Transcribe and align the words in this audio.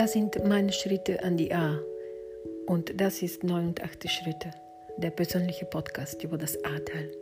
Das 0.00 0.12
sind 0.14 0.42
meine 0.48 0.72
Schritte 0.72 1.22
an 1.22 1.36
die 1.36 1.52
A. 1.52 1.78
Und 2.66 2.98
das 2.98 3.20
ist 3.20 3.44
89 3.44 4.10
Schritte, 4.10 4.50
der 4.96 5.10
persönliche 5.10 5.66
Podcast 5.66 6.24
über 6.24 6.38
das 6.38 6.56
A-Teil. 6.64 7.12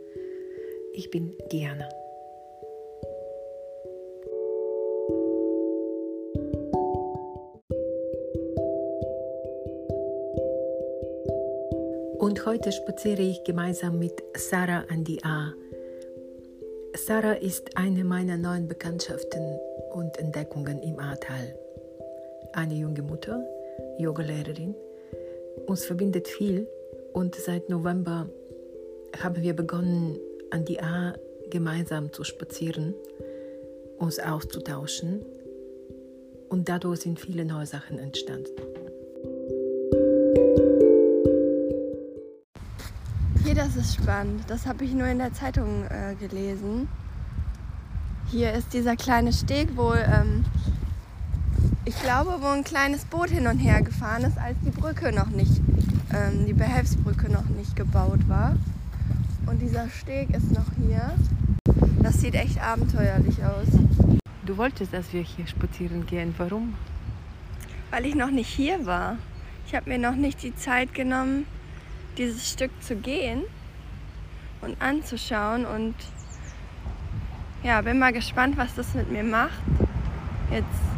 Ich 0.93 1.11
bin 1.11 1.35
Diana. 1.51 1.89
Und 12.17 12.45
heute 12.45 12.71
spaziere 12.71 13.23
ich 13.23 13.43
gemeinsam 13.43 13.99
mit 13.99 14.23
Sarah 14.37 14.85
an 14.89 15.03
die 15.03 15.21
A. 15.25 15.51
Sarah 16.95 17.33
ist 17.33 17.75
eine 17.75 18.05
meiner 18.05 18.37
neuen 18.37 18.69
Bekanntschaften 18.69 19.59
und 19.91 20.17
Entdeckungen 20.17 20.81
im 20.81 20.97
Ahrtal. 20.97 21.59
Eine 22.53 22.75
junge 22.75 23.01
Mutter, 23.01 23.43
Yogalehrerin. 23.97 24.75
Uns 25.67 25.85
verbindet 25.85 26.27
viel 26.27 26.67
und 27.13 27.35
seit 27.35 27.69
November 27.69 28.29
haben 29.21 29.41
wir 29.41 29.55
begonnen, 29.55 30.17
an 30.51 30.65
die 30.65 30.81
A 30.81 31.13
gemeinsam 31.49 32.11
zu 32.11 32.23
spazieren, 32.23 32.93
uns 33.97 34.19
auszutauschen 34.19 35.25
und 36.49 36.69
dadurch 36.69 37.01
sind 37.01 37.19
viele 37.19 37.45
neue 37.45 37.65
Sachen 37.65 37.99
entstanden. 37.99 38.51
das 43.59 43.75
ist 43.75 43.95
spannend. 43.95 44.43
Das 44.47 44.65
habe 44.65 44.85
ich 44.85 44.93
nur 44.93 45.07
in 45.07 45.17
der 45.17 45.33
Zeitung 45.33 45.85
äh, 45.89 46.15
gelesen. 46.15 46.87
Hier 48.31 48.53
ist 48.53 48.73
dieser 48.73 48.95
kleine 48.95 49.33
Steg, 49.33 49.75
wo 49.75 49.93
ähm, 49.93 50.45
ich 51.99 52.05
glaube, 52.05 52.37
wo 52.39 52.47
ein 52.47 52.63
kleines 52.63 53.03
Boot 53.03 53.29
hin 53.29 53.45
und 53.45 53.59
her 53.59 53.81
gefahren 53.81 54.23
ist, 54.23 54.37
als 54.37 54.57
die 54.65 54.71
Brücke 54.71 55.11
noch 55.11 55.27
nicht, 55.27 55.59
ähm, 56.13 56.45
die 56.47 56.53
Behelfsbrücke 56.53 57.29
noch 57.29 57.43
nicht 57.49 57.75
gebaut 57.75 58.29
war. 58.29 58.55
Und 59.45 59.61
dieser 59.61 59.89
Steg 59.89 60.29
ist 60.29 60.49
noch 60.51 60.67
hier. 60.81 61.13
Das 62.01 62.21
sieht 62.21 62.35
echt 62.35 62.61
abenteuerlich 62.61 63.43
aus. 63.43 63.67
Du 64.45 64.55
wolltest, 64.55 64.93
dass 64.93 65.11
wir 65.11 65.21
hier 65.21 65.45
spazieren 65.45 66.05
gehen. 66.05 66.33
Warum? 66.37 66.75
Weil 67.91 68.05
ich 68.05 68.15
noch 68.15 68.31
nicht 68.31 68.47
hier 68.47 68.85
war. 68.85 69.17
Ich 69.67 69.75
habe 69.75 69.89
mir 69.89 69.99
noch 69.99 70.15
nicht 70.15 70.41
die 70.41 70.55
Zeit 70.55 70.93
genommen, 70.93 71.45
dieses 72.17 72.49
Stück 72.49 72.71
zu 72.81 72.95
gehen 72.95 73.41
und 74.61 74.81
anzuschauen 74.81 75.65
und 75.65 75.95
ja, 77.61 77.81
bin 77.81 77.99
mal 77.99 78.13
gespannt, 78.13 78.55
was 78.57 78.73
das 78.75 78.93
mit 78.93 79.11
mir 79.11 79.23
macht. 79.23 79.61
Jetzt, 80.49 80.88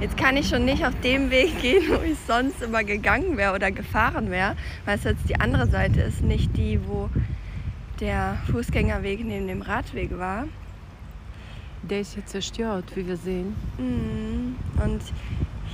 jetzt 0.00 0.16
kann 0.16 0.36
ich 0.36 0.48
schon 0.48 0.64
nicht 0.64 0.84
auf 0.84 0.98
dem 1.00 1.30
Weg 1.30 1.60
gehen, 1.60 1.84
wo 1.88 2.02
ich 2.02 2.18
sonst 2.26 2.62
immer 2.62 2.84
gegangen 2.84 3.36
wäre 3.36 3.54
oder 3.54 3.70
gefahren 3.70 4.30
wäre, 4.30 4.56
weil 4.84 4.96
es 4.96 5.04
jetzt 5.04 5.28
die 5.28 5.40
andere 5.40 5.66
Seite 5.68 6.00
ist, 6.00 6.22
nicht 6.22 6.56
die, 6.56 6.80
wo 6.86 7.08
der 8.00 8.38
Fußgängerweg 8.50 9.24
neben 9.24 9.46
dem 9.48 9.62
Radweg 9.62 10.18
war. 10.18 10.46
Der 11.82 12.00
ist 12.00 12.16
jetzt 12.16 12.30
zerstört, 12.30 12.84
wie 12.94 13.06
wir 13.06 13.16
sehen. 13.16 13.54
Mhm. 13.78 14.56
Und 14.82 15.00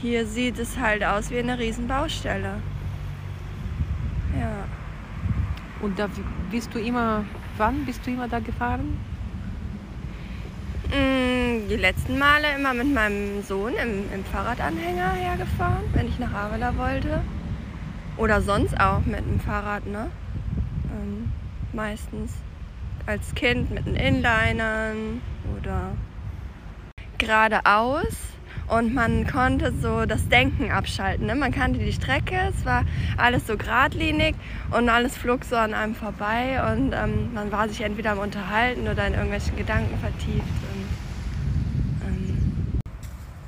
hier 0.01 0.27
sieht 0.27 0.59
es 0.59 0.79
halt 0.79 1.03
aus 1.05 1.31
wie 1.31 1.39
eine 1.39 1.59
Riesenbaustelle. 1.59 2.55
Ja. 4.39 4.65
Und 5.81 5.99
da 5.99 6.09
bist 6.51 6.75
du 6.75 6.79
immer, 6.79 7.25
wann 7.57 7.85
bist 7.85 8.07
du 8.07 8.11
immer 8.11 8.29
da 8.29 8.39
gefahren? 8.39 8.99
Mm, 10.91 11.32
die 11.69 11.77
letzten 11.77 12.19
Male 12.19 12.55
immer 12.57 12.75
mit 12.75 12.93
meinem 12.93 13.43
Sohn 13.43 13.75
im, 13.75 14.13
im 14.13 14.25
Fahrradanhänger 14.25 15.13
hergefahren, 15.13 15.85
wenn 15.93 16.09
ich 16.09 16.19
nach 16.19 16.33
Avila 16.33 16.77
wollte. 16.77 17.23
Oder 18.17 18.43
sonst 18.43 18.79
auch 18.79 19.05
mit 19.07 19.21
dem 19.21 19.41
Fahrrad, 19.41 19.87
ne? 19.87 20.11
Ähm, 20.91 21.33
meistens 21.73 22.33
als 23.07 23.35
Kind 23.35 23.71
mit 23.71 23.87
den 23.87 23.97
Inlinern 23.97 25.21
oder 25.59 25.93
geradeaus 27.19 28.17
und 28.69 28.95
man 28.95 29.27
konnte 29.27 29.73
so 29.73 30.07
das 30.07 30.29
Denken 30.29 30.71
abschalten. 30.71 31.27
Ne? 31.27 31.35
Man 31.35 31.53
kannte 31.53 31.79
die 31.79 31.93
Strecke, 31.93 32.37
es 32.49 32.65
war 32.65 32.85
alles 33.17 33.47
so 33.47 33.57
geradlinig 33.57 34.35
und 34.71 34.89
alles 34.89 35.17
flog 35.17 35.45
so 35.45 35.57
an 35.57 35.75
einem 35.75 35.95
vorbei 35.95 36.61
und 36.73 36.93
ähm, 36.93 37.35
man 37.35 37.53
war 37.53 37.69
sich 37.69 37.81
entweder 37.83 38.13
am 38.13 38.19
Unterhalten 38.19 38.89
oder 38.89 39.07
in 39.07 39.15
irgendwelchen 39.15 39.57
Gedanken 39.57 39.99
vertieft. 39.99 40.62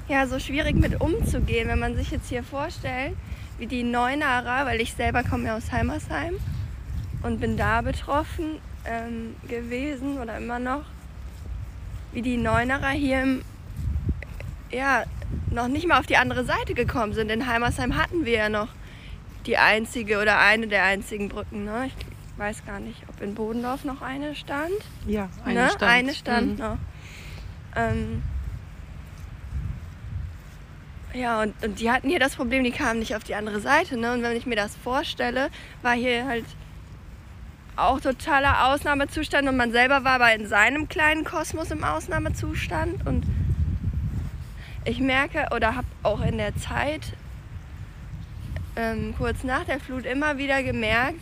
Ja, 0.06 0.26
so 0.26 0.38
schwierig 0.38 0.76
mit 0.76 1.00
umzugehen, 1.00 1.68
wenn 1.68 1.78
man 1.78 1.96
sich 1.96 2.10
jetzt 2.10 2.28
hier 2.28 2.42
vorstellt, 2.42 3.16
wie 3.58 3.66
die 3.66 3.82
Neunarer, 3.82 4.66
weil 4.66 4.80
ich 4.80 4.92
selber 4.92 5.22
komme 5.22 5.46
ja 5.46 5.56
aus 5.56 5.72
Heimersheim 5.72 6.34
und 7.22 7.40
bin 7.40 7.56
da 7.56 7.80
betroffen 7.80 8.58
ähm, 8.84 9.34
gewesen 9.48 10.18
oder 10.18 10.36
immer 10.36 10.58
noch, 10.58 10.84
wie 12.12 12.20
die 12.20 12.36
Neunerer 12.36 12.90
hier 12.90 13.22
im 13.22 13.42
ja, 14.70 15.04
noch 15.50 15.68
nicht 15.68 15.86
mal 15.86 15.98
auf 15.98 16.06
die 16.06 16.16
andere 16.16 16.44
Seite 16.44 16.74
gekommen 16.74 17.12
sind. 17.14 17.30
In 17.30 17.46
Heimersheim 17.46 17.96
hatten 17.96 18.24
wir 18.24 18.32
ja 18.32 18.48
noch 18.48 18.68
die 19.46 19.56
einzige 19.56 20.20
oder 20.20 20.38
eine 20.38 20.66
der 20.66 20.84
einzigen 20.84 21.28
Brücken. 21.28 21.64
Ne? 21.64 21.86
Ich 21.86 22.38
weiß 22.38 22.66
gar 22.66 22.80
nicht, 22.80 23.00
ob 23.08 23.20
in 23.22 23.34
Bodendorf 23.34 23.84
noch 23.84 24.02
eine 24.02 24.34
stand. 24.34 24.72
Ja, 25.06 25.28
eine 25.44 25.62
ne? 25.62 25.70
stand. 25.70 25.82
Eine 25.82 26.14
stand 26.14 26.52
mhm. 26.52 26.64
noch. 26.64 26.78
Ähm, 27.76 28.22
ja, 31.14 31.42
und, 31.42 31.54
und 31.64 31.80
die 31.80 31.90
hatten 31.90 32.08
hier 32.08 32.18
das 32.18 32.34
Problem, 32.34 32.64
die 32.64 32.72
kamen 32.72 32.98
nicht 32.98 33.14
auf 33.14 33.24
die 33.24 33.34
andere 33.34 33.60
Seite. 33.60 33.96
Ne? 33.96 34.12
Und 34.12 34.22
wenn 34.22 34.36
ich 34.36 34.46
mir 34.46 34.56
das 34.56 34.74
vorstelle, 34.74 35.48
war 35.82 35.94
hier 35.94 36.26
halt 36.26 36.44
auch 37.76 38.00
totaler 38.00 38.68
Ausnahmezustand 38.68 39.48
und 39.48 39.56
man 39.56 39.72
selber 39.72 40.04
war 40.04 40.14
aber 40.14 40.34
in 40.34 40.46
seinem 40.46 40.88
kleinen 40.88 41.24
Kosmos 41.24 41.70
im 41.70 41.82
Ausnahmezustand 41.82 43.06
und 43.06 43.24
ich 44.84 45.00
merke 45.00 45.48
oder 45.54 45.74
habe 45.74 45.86
auch 46.02 46.20
in 46.20 46.38
der 46.38 46.54
Zeit 46.56 47.14
ähm, 48.76 49.14
kurz 49.16 49.42
nach 49.44 49.64
der 49.64 49.80
Flut 49.80 50.04
immer 50.04 50.38
wieder 50.38 50.62
gemerkt, 50.62 51.20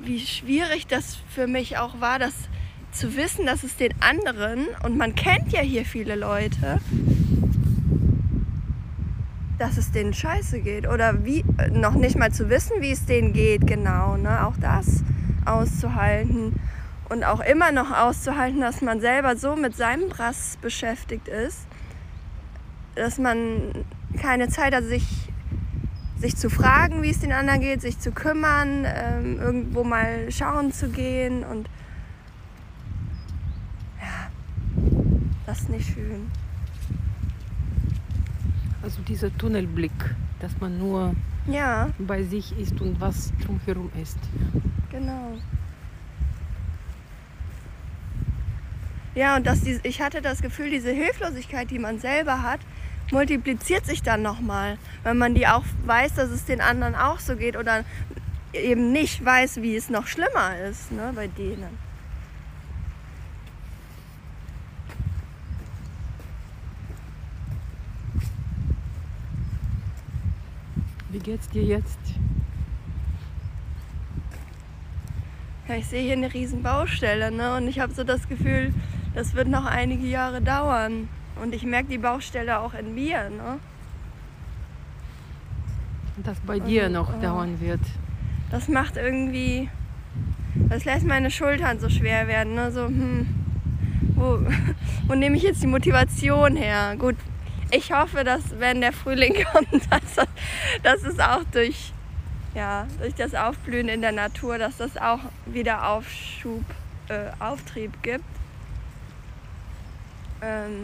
wie 0.00 0.20
schwierig 0.20 0.86
das 0.86 1.18
für 1.28 1.46
mich 1.46 1.78
auch 1.78 2.00
war, 2.00 2.18
das 2.18 2.34
zu 2.92 3.16
wissen, 3.16 3.46
dass 3.46 3.62
es 3.62 3.76
den 3.76 3.94
anderen, 4.00 4.66
und 4.82 4.96
man 4.96 5.14
kennt 5.14 5.52
ja 5.52 5.60
hier 5.60 5.84
viele 5.84 6.14
Leute, 6.14 6.80
dass 9.58 9.76
es 9.76 9.90
denen 9.90 10.12
scheiße 10.12 10.60
geht. 10.60 10.86
Oder 10.86 11.24
wie 11.24 11.44
noch 11.70 11.94
nicht 11.94 12.16
mal 12.18 12.32
zu 12.32 12.50
wissen, 12.50 12.80
wie 12.80 12.92
es 12.92 13.06
denen 13.06 13.32
geht, 13.32 13.66
genau. 13.66 14.16
Ne? 14.16 14.46
Auch 14.46 14.56
das 14.60 15.02
auszuhalten. 15.44 16.58
Und 17.08 17.24
auch 17.24 17.40
immer 17.40 17.72
noch 17.72 17.92
auszuhalten, 17.92 18.60
dass 18.60 18.82
man 18.82 19.00
selber 19.00 19.36
so 19.36 19.54
mit 19.54 19.76
seinem 19.76 20.08
Brass 20.08 20.58
beschäftigt 20.60 21.28
ist, 21.28 21.66
dass 22.96 23.18
man 23.18 23.84
keine 24.20 24.48
Zeit 24.48 24.74
hat, 24.74 24.84
sich, 24.84 25.06
sich 26.18 26.36
zu 26.36 26.50
fragen, 26.50 27.02
wie 27.02 27.10
es 27.10 27.20
den 27.20 27.32
anderen 27.32 27.60
geht, 27.60 27.80
sich 27.80 28.00
zu 28.00 28.10
kümmern, 28.10 28.84
ähm, 28.86 29.38
irgendwo 29.40 29.84
mal 29.84 30.30
schauen 30.32 30.72
zu 30.72 30.88
gehen 30.88 31.44
und 31.44 31.68
ja, 34.00 34.30
das 35.46 35.60
ist 35.60 35.68
nicht 35.68 35.94
schön. 35.94 36.30
Also 38.86 39.02
dieser 39.02 39.36
Tunnelblick, 39.36 39.90
dass 40.38 40.52
man 40.60 40.78
nur 40.78 41.16
ja. 41.48 41.90
bei 41.98 42.22
sich 42.22 42.56
ist 42.56 42.80
und 42.80 43.00
was 43.00 43.32
drumherum 43.44 43.90
ist. 44.00 44.16
Genau. 44.92 45.32
Ja, 49.16 49.34
und 49.34 49.44
dass 49.44 49.62
die, 49.62 49.80
ich 49.82 50.00
hatte 50.00 50.22
das 50.22 50.40
Gefühl, 50.40 50.70
diese 50.70 50.92
Hilflosigkeit, 50.92 51.68
die 51.68 51.80
man 51.80 51.98
selber 51.98 52.42
hat, 52.42 52.60
multipliziert 53.10 53.84
sich 53.84 54.04
dann 54.04 54.22
nochmal, 54.22 54.78
wenn 55.02 55.18
man 55.18 55.34
die 55.34 55.48
auch 55.48 55.64
weiß, 55.84 56.14
dass 56.14 56.30
es 56.30 56.44
den 56.44 56.60
anderen 56.60 56.94
auch 56.94 57.18
so 57.18 57.34
geht 57.34 57.56
oder 57.56 57.84
eben 58.52 58.92
nicht 58.92 59.24
weiß, 59.24 59.62
wie 59.62 59.74
es 59.74 59.90
noch 59.90 60.06
schlimmer 60.06 60.56
ist 60.70 60.92
ne, 60.92 61.10
bei 61.12 61.26
denen. 61.26 61.76
Wie 71.16 71.22
geht's 71.22 71.48
dir 71.48 71.62
jetzt? 71.62 71.98
Ja, 75.66 75.76
ich 75.76 75.86
sehe 75.86 76.02
hier 76.02 76.12
eine 76.12 76.34
riesen 76.34 76.62
Baustelle 76.62 77.30
ne? 77.30 77.56
und 77.56 77.68
ich 77.68 77.80
habe 77.80 77.94
so 77.94 78.04
das 78.04 78.28
Gefühl, 78.28 78.74
das 79.14 79.32
wird 79.32 79.48
noch 79.48 79.64
einige 79.64 80.06
Jahre 80.06 80.42
dauern. 80.42 81.08
Und 81.42 81.54
ich 81.54 81.62
merke 81.62 81.88
die 81.88 81.96
Baustelle 81.96 82.60
auch 82.60 82.74
in 82.74 82.94
mir. 82.94 83.30
Ne? 83.30 83.58
Dass 86.22 86.38
bei 86.40 86.60
dir 86.60 86.90
noch 86.90 87.10
oh. 87.16 87.22
dauern 87.22 87.62
wird. 87.62 87.80
Das 88.50 88.68
macht 88.68 88.98
irgendwie, 88.98 89.70
das 90.68 90.84
lässt 90.84 91.06
meine 91.06 91.30
Schultern 91.30 91.80
so 91.80 91.88
schwer 91.88 92.28
werden. 92.28 92.54
Ne? 92.54 92.70
So, 92.70 92.88
hm, 92.88 93.26
wo, 94.16 94.40
wo 95.06 95.14
nehme 95.14 95.38
ich 95.38 95.44
jetzt 95.44 95.62
die 95.62 95.66
Motivation 95.66 96.56
her? 96.56 96.94
Gut, 96.98 97.16
ich 97.70 97.92
hoffe, 97.92 98.22
dass 98.22 98.60
wenn 98.60 98.80
der 98.80 98.92
Frühling 98.92 99.34
kommt, 99.52 99.90
dass, 100.16 100.28
dass 100.82 101.02
es 101.02 101.18
auch 101.18 101.44
durch, 101.52 101.92
ja, 102.54 102.86
durch 103.00 103.14
das 103.14 103.34
Aufblühen 103.34 103.88
in 103.88 104.00
der 104.00 104.12
Natur, 104.12 104.58
dass 104.58 104.76
das 104.76 104.96
auch 104.96 105.20
wieder 105.46 105.88
Aufschub, 105.88 106.64
äh, 107.08 107.30
Auftrieb 107.38 108.02
gibt. 108.02 108.24
Ähm, 110.42 110.82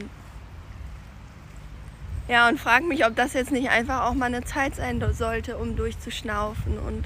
ja, 2.29 2.49
und 2.49 2.59
frage 2.59 2.85
mich, 2.85 3.05
ob 3.05 3.17
das 3.17 3.33
jetzt 3.33 3.51
nicht 3.51 3.69
einfach 3.69 4.07
auch 4.07 4.15
mal 4.15 4.27
eine 4.27 4.45
Zeit 4.45 4.77
sein 4.77 5.03
sollte, 5.13 5.57
um 5.57 5.77
durchzuschnaufen 5.77 6.79
und, 6.79 7.05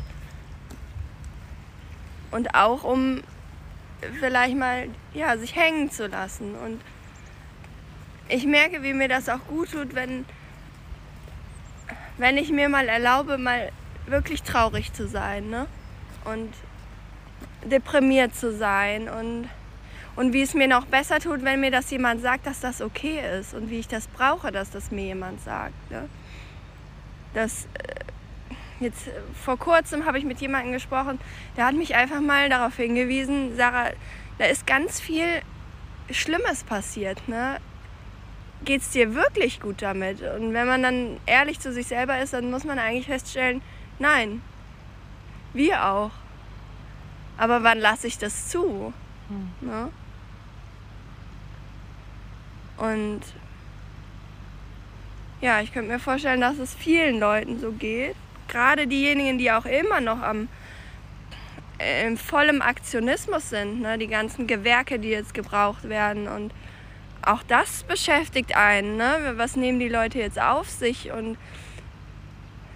und 2.30 2.54
auch 2.54 2.84
um 2.84 3.22
vielleicht 4.20 4.56
mal 4.56 4.88
ja, 5.14 5.36
sich 5.38 5.56
hängen 5.56 5.90
zu 5.90 6.06
lassen. 6.06 6.54
Und 6.54 6.80
ich 8.28 8.44
merke, 8.46 8.82
wie 8.82 8.92
mir 8.92 9.08
das 9.08 9.28
auch 9.28 9.44
gut 9.48 9.72
tut, 9.72 9.94
wenn, 9.94 10.24
wenn 12.18 12.36
ich 12.36 12.50
mir 12.50 12.68
mal 12.68 12.88
erlaube, 12.88 13.38
mal 13.38 13.70
wirklich 14.06 14.42
traurig 14.42 14.92
zu 14.92 15.08
sein 15.08 15.50
ne? 15.50 15.66
und 16.24 16.52
deprimiert 17.64 18.34
zu 18.34 18.56
sein 18.56 19.08
und 19.08 19.48
und 20.16 20.32
wie 20.32 20.40
es 20.40 20.54
mir 20.54 20.66
noch 20.66 20.86
besser 20.86 21.20
tut, 21.20 21.44
wenn 21.44 21.60
mir 21.60 21.70
das 21.70 21.90
jemand 21.90 22.22
sagt, 22.22 22.46
dass 22.46 22.60
das 22.60 22.80
okay 22.80 23.20
ist 23.38 23.52
und 23.52 23.70
wie 23.70 23.78
ich 23.78 23.86
das 23.86 24.08
brauche, 24.08 24.50
dass 24.50 24.70
das 24.70 24.90
mir 24.90 25.04
jemand 25.04 25.42
sagt. 25.42 25.90
Ne? 25.90 26.08
Das, 27.34 27.68
äh, 27.74 28.82
jetzt 28.82 29.10
vor 29.44 29.58
kurzem 29.58 30.06
habe 30.06 30.18
ich 30.18 30.24
mit 30.24 30.40
jemandem 30.40 30.72
gesprochen, 30.72 31.20
der 31.58 31.66
hat 31.66 31.74
mich 31.74 31.94
einfach 31.94 32.22
mal 32.22 32.48
darauf 32.48 32.76
hingewiesen, 32.76 33.56
Sarah, 33.56 33.90
da 34.38 34.46
ist 34.46 34.66
ganz 34.66 35.00
viel 35.00 35.42
Schlimmes 36.10 36.64
passiert. 36.64 37.28
Ne? 37.28 37.58
Geht 38.66 38.82
es 38.82 38.90
dir 38.90 39.14
wirklich 39.14 39.60
gut 39.60 39.80
damit? 39.80 40.20
Und 40.20 40.52
wenn 40.52 40.66
man 40.66 40.82
dann 40.82 41.16
ehrlich 41.24 41.60
zu 41.60 41.72
sich 41.72 41.86
selber 41.86 42.20
ist, 42.20 42.34
dann 42.34 42.50
muss 42.50 42.64
man 42.64 42.78
eigentlich 42.78 43.06
feststellen, 43.06 43.62
nein, 43.98 44.42
wir 45.54 45.86
auch. 45.86 46.10
Aber 47.38 47.62
wann 47.62 47.78
lasse 47.78 48.06
ich 48.06 48.18
das 48.18 48.48
zu? 48.48 48.92
Hm. 49.28 49.68
Ne? 49.68 49.90
Und 52.76 53.20
ja, 55.40 55.60
ich 55.60 55.72
könnte 55.72 55.90
mir 55.90 55.98
vorstellen, 55.98 56.40
dass 56.40 56.58
es 56.58 56.74
vielen 56.74 57.20
Leuten 57.20 57.60
so 57.60 57.72
geht. 57.72 58.16
Gerade 58.48 58.86
diejenigen, 58.86 59.38
die 59.38 59.50
auch 59.50 59.64
immer 59.64 60.00
noch 60.00 60.20
am 60.22 60.48
äh, 61.78 62.06
in 62.06 62.16
vollem 62.16 62.62
Aktionismus 62.62 63.50
sind, 63.50 63.80
ne? 63.80 63.98
die 63.98 64.06
ganzen 64.06 64.46
Gewerke, 64.46 64.98
die 64.98 65.10
jetzt 65.10 65.34
gebraucht 65.34 65.88
werden. 65.88 66.26
Und 66.26 66.52
auch 67.26 67.42
das 67.42 67.82
beschäftigt 67.84 68.56
einen. 68.56 68.96
Ne? 68.96 69.34
Was 69.36 69.56
nehmen 69.56 69.78
die 69.78 69.88
Leute 69.88 70.18
jetzt 70.18 70.40
auf 70.40 70.70
sich 70.70 71.10
und 71.10 71.36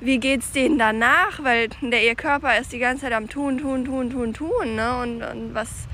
wie 0.00 0.18
geht 0.18 0.40
es 0.40 0.52
denen 0.52 0.78
danach? 0.78 1.42
Weil 1.42 1.68
der, 1.82 2.02
ihr 2.04 2.14
Körper 2.14 2.58
ist 2.58 2.72
die 2.72 2.78
ganze 2.78 3.02
Zeit 3.02 3.12
am 3.12 3.28
Tun, 3.28 3.58
Tun, 3.58 3.84
Tun, 3.84 4.10
Tun, 4.10 4.32
Tun. 4.32 4.74
Ne? 4.74 4.96
Und, 4.98 5.22
und 5.22 5.54
was. 5.54 5.86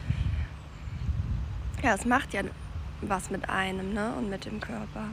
Ja, 1.83 1.95
es 1.95 2.05
macht 2.05 2.33
ja 2.33 2.43
was 3.03 3.31
mit 3.31 3.49
einem 3.49 3.93
ne? 3.93 4.13
und 4.17 4.31
mit 4.31 4.45
dem 4.45 4.61
Körper. 4.61 5.09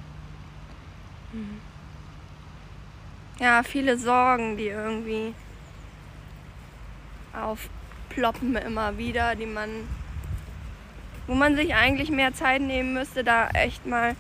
Mhm. 1.34 1.60
Ja, 3.40 3.64
viele 3.64 3.98
Sorgen, 3.98 4.58
die 4.58 4.68
irgendwie 4.68 5.34
aufploppen 7.34 8.56
immer 8.56 8.98
wieder, 8.98 9.36
die 9.36 9.48
man, 9.48 9.70
wo 11.28 11.34
man 11.34 11.56
sich 11.56 11.74
eigentlich 11.76 12.10
mehr 12.10 12.34
Zeit 12.34 12.62
nehmen 12.62 12.94
müsste, 12.94 13.24
da 13.24 13.50
echt 13.50 13.86
mal 13.86 14.16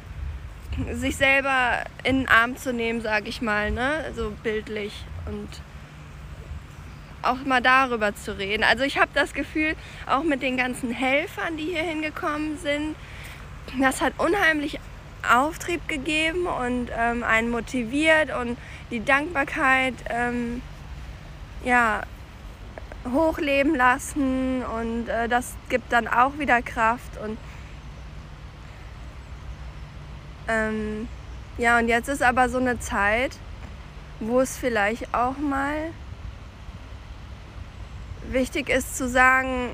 sich 0.92 1.18
selber 1.18 1.84
in 2.04 2.20
den 2.20 2.28
Arm 2.28 2.58
zu 2.58 2.74
nehmen, 2.74 3.02
sag 3.02 3.28
ich 3.28 3.42
mal, 3.42 3.72
ne? 3.72 4.12
so 4.16 4.32
bildlich 4.44 4.94
und 5.28 5.48
auch 7.22 7.46
mal 7.46 7.62
darüber 7.62 8.16
zu 8.16 8.38
reden. 8.38 8.64
Also 8.64 8.84
ich 8.84 8.98
habe 8.98 9.12
das 9.14 9.34
Gefühl, 9.34 9.76
auch 10.08 10.24
mit 10.24 10.42
den 10.42 10.58
ganzen 10.58 10.92
Helfern, 10.92 11.58
die 11.58 11.66
hier 11.66 11.84
hingekommen 11.84 12.58
sind, 12.58 12.96
das 13.80 14.02
hat 14.02 14.14
unheimlich 14.18 14.80
Auftrieb 15.32 15.88
gegeben 15.88 16.48
und 16.48 16.90
ähm, 16.98 17.24
einen 17.24 17.50
motiviert 17.50 18.36
und 18.36 18.58
die 18.92 19.04
Dankbarkeit 19.04 19.94
ähm, 20.10 20.62
ja, 21.64 22.02
hochleben 23.12 23.76
lassen 23.76 24.64
und 24.64 25.10
äh, 25.10 25.28
das 25.28 25.56
gibt 25.70 25.92
dann 25.92 26.08
auch 26.08 26.38
wieder 26.38 26.62
Kraft 26.62 27.18
und 27.24 27.38
ähm, 30.48 31.08
ja 31.58 31.80
und 31.80 31.88
jetzt 31.88 32.08
ist 32.08 32.24
aber 32.24 32.50
so 32.50 32.60
eine 32.60 32.80
Zeit, 32.80 33.38
wo 34.20 34.40
es 34.40 34.58
vielleicht 34.58 35.14
auch 35.14 35.38
mal 35.38 35.92
wichtig 38.32 38.70
ist 38.70 38.98
zu 38.98 39.08
sagen, 39.10 39.70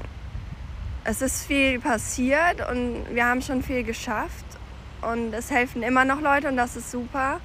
es 1.04 1.22
ist 1.22 1.46
viel 1.46 1.80
passiert 1.80 2.68
und 2.70 3.06
wir 3.14 3.26
haben 3.26 3.42
schon 3.42 3.64
viel 3.64 3.84
geschafft 3.84 4.46
und 5.02 5.34
es 5.34 5.50
helfen 5.50 5.84
immer 5.84 6.06
noch 6.06 6.22
Leute 6.22 6.48
und 6.48 6.58
das 6.58 6.76
ist 6.76 6.92
super. 6.92 7.40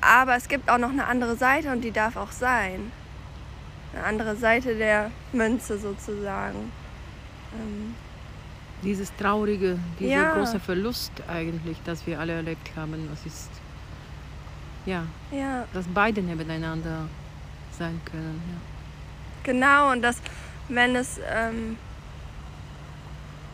Aber 0.00 0.36
es 0.36 0.48
gibt 0.48 0.70
auch 0.70 0.78
noch 0.78 0.90
eine 0.90 1.06
andere 1.06 1.36
Seite 1.36 1.72
und 1.72 1.82
die 1.82 1.90
darf 1.90 2.16
auch 2.16 2.30
sein. 2.30 2.92
Eine 3.98 4.06
andere 4.06 4.36
Seite 4.36 4.76
der 4.76 5.10
Münze 5.32 5.76
sozusagen. 5.76 6.70
Ähm 7.52 7.94
Dieses 8.84 9.14
traurige, 9.16 9.76
dieser 9.98 10.10
ja. 10.10 10.34
große 10.34 10.60
Verlust 10.60 11.10
eigentlich, 11.26 11.78
das 11.84 12.06
wir 12.06 12.20
alle 12.20 12.34
erlebt 12.34 12.70
haben, 12.76 13.08
das 13.10 13.26
ist 13.26 13.50
ja, 14.86 15.04
ja. 15.32 15.64
dass 15.72 15.86
beide 15.92 16.22
nebeneinander 16.22 17.08
sein 17.76 18.00
können. 18.04 18.40
Ja. 18.46 19.52
Genau 19.52 19.90
und 19.90 20.02
dass 20.02 20.22
wenn 20.68 20.94
es 20.94 21.18
ähm, 21.28 21.76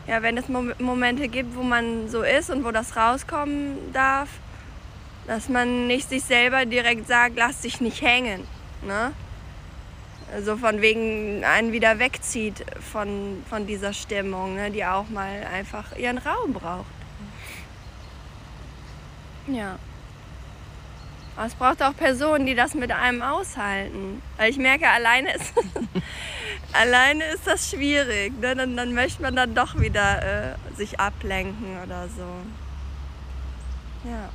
ja, 0.05 0.21
wenn 0.21 0.37
es 0.37 0.47
Momente 0.47 1.27
gibt, 1.27 1.55
wo 1.55 1.63
man 1.63 2.07
so 2.07 2.21
ist 2.21 2.51
und 2.51 2.63
wo 2.63 2.69
das 2.69 2.95
rauskommen 2.95 3.91
darf, 3.93 4.29
dass 5.25 5.49
man 5.49 5.87
nicht 5.87 6.07
sich 6.09 6.23
selber 6.23 6.65
direkt 6.65 7.07
sagt, 7.07 7.35
lass 7.35 7.61
dich 7.61 7.81
nicht 7.81 8.03
hängen. 8.03 8.41
Ne? 8.83 9.11
Also 10.33 10.57
von 10.57 10.81
wegen 10.81 11.43
einen 11.43 11.71
wieder 11.71 11.99
wegzieht 11.99 12.65
von, 12.91 13.43
von 13.49 13.67
dieser 13.67 13.93
Stimmung, 13.93 14.55
ne? 14.55 14.71
die 14.71 14.83
auch 14.83 15.07
mal 15.09 15.45
einfach 15.53 15.95
ihren 15.95 16.17
Raum 16.17 16.53
braucht. 16.53 16.85
Ja. 19.47 19.77
Aber 21.35 21.47
es 21.47 21.53
braucht 21.53 21.83
auch 21.83 21.95
Personen, 21.95 22.45
die 22.45 22.55
das 22.55 22.73
mit 22.73 22.91
einem 22.91 23.21
aushalten. 23.21 24.21
Weil 24.37 24.49
ich 24.49 24.57
merke, 24.57 24.87
alleine 24.87 25.33
ist, 25.33 25.53
alleine 26.73 27.25
ist 27.25 27.45
das 27.45 27.69
schwierig. 27.69 28.39
Ne? 28.39 28.55
Dann, 28.55 28.77
dann 28.77 28.93
möchte 28.93 29.21
man 29.21 29.35
dann 29.35 29.53
doch 29.53 29.79
wieder 29.79 30.53
äh, 30.53 30.55
sich 30.75 30.99
ablenken 30.99 31.81
oder 31.83 32.07
so. 32.07 32.25
Ja. 34.09 34.29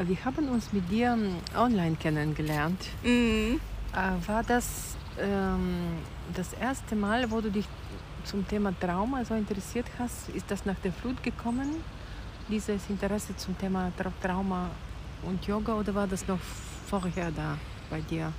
Äh, 0.00 0.08
wir 0.08 0.24
haben 0.24 0.48
uns 0.48 0.72
mit 0.72 0.90
dir 0.90 1.16
online 1.54 1.96
kennengelernt. 1.96 2.88
Mhm. 3.02 3.60
Äh, 3.96 4.28
war 4.28 4.42
das 4.42 4.94
ähm, 5.18 5.98
das 6.34 6.52
erste 6.52 6.94
Mal, 6.94 7.30
wo 7.30 7.40
du 7.40 7.50
dich 7.50 7.66
zum 8.24 8.46
Thema 8.46 8.78
Trauma 8.78 9.24
so 9.24 9.34
interessiert 9.34 9.86
hast? 9.98 10.28
Ist 10.30 10.50
das 10.50 10.66
nach 10.66 10.76
der 10.84 10.92
Flut 10.92 11.22
gekommen? 11.22 11.82
Dieses 12.48 12.90
Interesse 12.90 13.34
zum 13.36 13.56
Thema 13.58 13.90
Trauma 14.22 14.70
und 15.22 15.46
Yoga 15.46 15.74
oder 15.74 15.94
war 15.94 16.06
das 16.06 16.28
noch 16.28 16.38
vorher 16.86 17.30
da 17.30 17.56
bei 17.88 18.00
dir? 18.02 18.32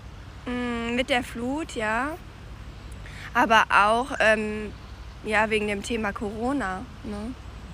Mm, 0.45 0.95
mit 0.95 1.09
der 1.09 1.23
Flut, 1.23 1.73
ja. 1.75 2.15
Aber 3.33 3.65
auch 3.69 4.11
ähm, 4.19 4.71
ja, 5.23 5.49
wegen 5.49 5.67
dem 5.67 5.81
Thema 5.81 6.13
Corona. 6.13 6.81
Ne? 7.03 7.33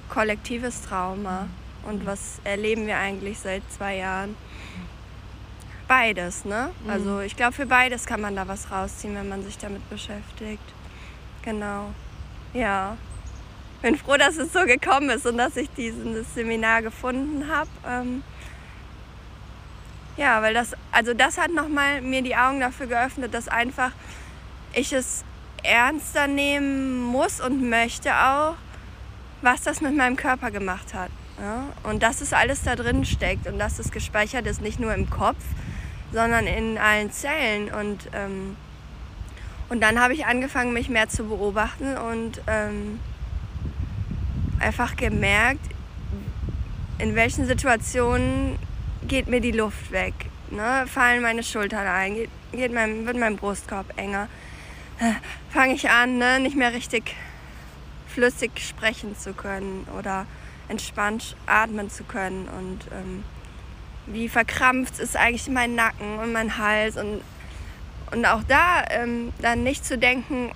Kollektives 0.10 0.82
Trauma. 0.82 1.48
Und 1.86 2.06
was 2.06 2.40
erleben 2.46 2.88
wir 2.88 2.98
eigentlich 2.98 3.40
seit 3.40 3.62
zwei 3.70 3.98
Jahren? 3.98 4.36
Beides, 5.94 6.44
ne? 6.44 6.72
Mhm. 6.84 6.90
Also 6.90 7.20
ich 7.20 7.36
glaube, 7.36 7.54
für 7.54 7.68
beides 7.68 8.08
kann 8.08 8.20
man 8.20 8.36
da 8.36 8.48
was 8.48 8.72
rausziehen, 8.72 9.14
wenn 9.14 9.30
man 9.30 9.44
sich 9.44 9.60
damit 9.60 9.88
beschäftigt. 9.92 10.64
Genau. 11.44 11.92
Ja. 12.52 12.98
Bin 13.84 13.96
froh, 13.96 14.18
dass 14.18 14.38
es 14.38 14.52
so 14.52 14.66
gekommen 14.66 15.12
ist 15.12 15.28
und 15.28 15.38
dass 15.38 15.56
ich 15.56 15.70
dieses 15.78 16.34
Seminar 16.34 16.82
gefunden 16.82 17.48
habe. 17.48 17.70
Ähm, 17.88 18.24
ja, 20.18 20.42
weil 20.42 20.56
das, 20.56 20.72
also 20.92 21.14
das 21.14 21.38
hat 21.38 21.52
nochmal 21.54 22.02
mir 22.02 22.24
die 22.24 22.36
Augen 22.36 22.60
dafür 22.60 22.88
geöffnet, 22.88 23.32
dass 23.32 23.48
einfach 23.48 23.92
ich 24.74 24.94
es 24.94 25.24
ernster 25.62 26.26
nehmen 26.26 27.04
muss 27.04 27.40
und 27.40 27.70
möchte 27.70 28.16
auch, 28.16 28.56
was 29.44 29.62
das 29.62 29.80
mit 29.80 29.96
meinem 29.96 30.16
Körper 30.16 30.50
gemacht 30.50 30.96
hat. 30.96 31.12
Ja? 31.40 31.66
Und 31.84 32.02
dass 32.02 32.22
es 32.22 32.34
alles 32.34 32.64
da 32.64 32.76
drin 32.76 33.06
steckt 33.06 33.46
und 33.46 33.60
dass 33.60 33.78
es 33.78 33.92
gespeichert 33.92 34.48
ist, 34.48 34.60
nicht 34.60 34.80
nur 34.80 34.96
im 34.96 35.08
Kopf, 35.12 35.44
sondern 36.14 36.48
in 36.48 36.78
allen 36.78 37.12
Zellen. 37.12 37.72
Und, 37.74 38.10
ähm, 38.14 38.56
und 39.70 39.82
dann 39.82 40.00
habe 40.00 40.14
ich 40.14 40.26
angefangen, 40.26 40.74
mich 40.74 40.90
mehr 40.90 41.10
zu 41.10 41.26
beobachten 41.26 41.98
und 41.98 42.42
ähm, 42.48 43.00
einfach 44.60 44.96
gemerkt, 44.96 45.66
in 47.00 47.16
welchen 47.16 47.46
Situationen 47.46 48.58
geht 49.08 49.28
mir 49.28 49.42
die 49.42 49.52
Luft 49.52 49.92
weg, 49.92 50.14
ne? 50.52 50.86
fallen 50.88 51.22
meine 51.22 51.44
Schultern 51.44 51.86
ein, 51.86 52.14
geht, 52.14 52.30
geht 52.54 52.74
mein, 52.74 53.06
wird 53.06 53.18
mein 53.18 53.36
Brustkorb 53.36 53.98
enger, 53.98 54.30
äh, 55.00 55.12
fange 55.50 55.74
ich 55.74 55.90
an, 55.90 56.18
ne? 56.18 56.40
nicht 56.40 56.56
mehr 56.56 56.72
richtig 56.72 57.16
flüssig 58.08 58.52
sprechen 58.60 59.18
zu 59.18 59.34
können 59.34 59.86
oder 60.00 60.26
entspannt 60.70 61.36
atmen 61.46 61.90
zu 61.90 62.04
können 62.04 62.48
und 62.48 62.80
ähm, 62.94 63.24
wie 64.08 64.30
verkrampft 64.30 65.00
ist 65.00 65.16
eigentlich 65.16 65.48
mein 65.50 65.76
Nacken 65.76 66.20
und 66.20 66.34
mein 66.34 66.58
Hals 66.58 66.98
und, 66.98 67.22
und 68.12 68.26
auch 68.26 68.44
da 68.48 68.84
ähm, 68.90 69.34
dann 69.42 69.64
nicht 69.64 69.86
zu 69.86 69.98
denken, 69.98 70.52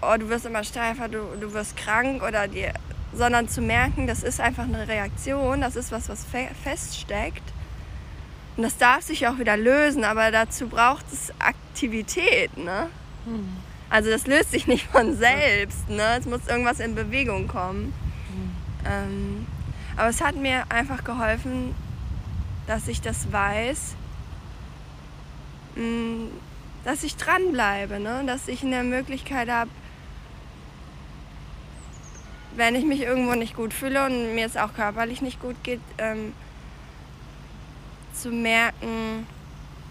oh, 0.00 0.16
du 0.18 0.28
wirst 0.28 0.46
immer 0.46 0.64
steifer, 0.64 1.08
du, 1.08 1.18
du 1.40 1.52
wirst 1.52 1.76
krank 1.76 2.22
oder 2.22 2.48
dir, 2.48 2.72
sondern 3.12 3.48
zu 3.48 3.60
merken, 3.60 4.06
das 4.06 4.22
ist 4.22 4.40
einfach 4.40 4.64
eine 4.64 4.88
Reaktion, 4.88 5.60
das 5.60 5.76
ist 5.76 5.92
was, 5.92 6.08
was 6.08 6.24
fe 6.24 6.48
feststeckt. 6.62 7.42
Und 8.56 8.64
das 8.64 8.76
darf 8.76 9.02
sich 9.02 9.26
auch 9.28 9.38
wieder 9.38 9.56
lösen, 9.56 10.04
aber 10.04 10.30
dazu 10.32 10.68
braucht 10.68 11.04
es 11.12 11.32
Aktivität. 11.38 12.56
Ne? 12.56 12.88
Hm. 13.24 13.48
Also 13.88 14.10
das 14.10 14.26
löst 14.26 14.50
sich 14.50 14.66
nicht 14.66 14.86
von 14.88 15.16
selbst. 15.16 15.88
Ne? 15.88 16.16
Es 16.18 16.26
muss 16.26 16.46
irgendwas 16.48 16.80
in 16.80 16.94
Bewegung 16.94 17.46
kommen. 17.46 17.94
Hm. 18.28 18.50
Ähm, 18.84 19.46
aber 19.96 20.08
es 20.08 20.20
hat 20.20 20.34
mir 20.34 20.64
einfach 20.70 21.04
geholfen, 21.04 21.74
dass 22.68 22.86
ich 22.86 23.00
das 23.00 23.32
weiß, 23.32 23.96
mh, 25.74 25.82
hm, 25.82 26.30
dass 26.84 27.02
ich 27.02 27.16
dranbleibe, 27.16 27.98
ne? 27.98 28.22
dass 28.26 28.46
ich 28.46 28.62
eine 28.62 28.84
Möglichkeit 28.84 29.50
habe, 29.50 29.70
wenn 32.54 32.74
ich 32.74 32.84
mich 32.84 33.00
irgendwo 33.00 33.34
nicht 33.34 33.56
gut 33.56 33.72
fühle 33.74 34.06
und 34.06 34.34
mir 34.34 34.46
es 34.46 34.56
auch 34.56 34.74
körperlich 34.74 35.22
nicht 35.22 35.40
gut 35.40 35.56
geht, 35.64 35.80
ähm, 35.98 36.32
zu 38.12 38.30
merken, 38.30 39.26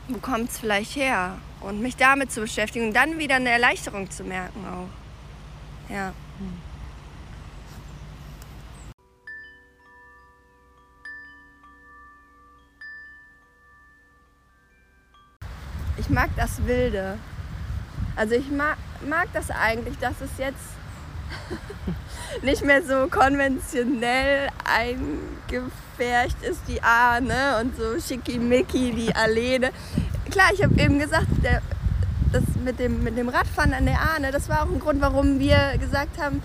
wo 0.07 0.19
kommt 0.19 0.49
es 0.49 0.59
vielleicht 0.59 0.95
her 0.95 1.37
und 1.61 1.81
mich 1.81 1.95
damit 1.95 2.31
zu 2.31 2.41
beschäftigen 2.41 2.87
und 2.87 2.93
dann 2.93 3.17
wieder 3.17 3.35
eine 3.35 3.49
Erleichterung 3.49 4.09
zu 4.09 4.23
merken 4.23 4.65
auch. 4.65 5.93
Ja. 5.93 6.13
Ich 16.07 16.13
mag 16.13 16.29
das 16.37 16.65
Wilde. 16.65 17.17
Also 18.15 18.35
ich 18.35 18.49
mag, 18.49 18.77
mag 19.05 19.27
das 19.33 19.51
eigentlich, 19.51 19.97
dass 19.99 20.13
es 20.21 20.29
jetzt 20.37 20.55
nicht 22.43 22.63
mehr 22.63 22.81
so 22.81 23.09
konventionell 23.09 24.47
eingefärcht 24.63 26.41
ist, 26.43 26.61
die 26.69 26.81
Ahne 26.81 27.59
und 27.61 27.75
so 27.75 27.99
schickimicki, 27.99 28.93
die 28.93 29.13
Alene. 29.13 29.71
Klar, 30.31 30.47
ich 30.53 30.63
habe 30.63 30.79
eben 30.79 30.97
gesagt, 30.97 31.27
der, 31.43 31.61
das 32.31 32.43
mit 32.63 32.79
dem, 32.79 33.03
mit 33.03 33.17
dem 33.17 33.27
Radfahren 33.27 33.73
an 33.73 33.85
der 33.85 33.99
Ahne, 33.99 34.31
das 34.31 34.47
war 34.47 34.63
auch 34.63 34.71
ein 34.71 34.79
Grund, 34.79 35.01
warum 35.01 35.39
wir 35.39 35.77
gesagt 35.77 36.21
haben, 36.21 36.41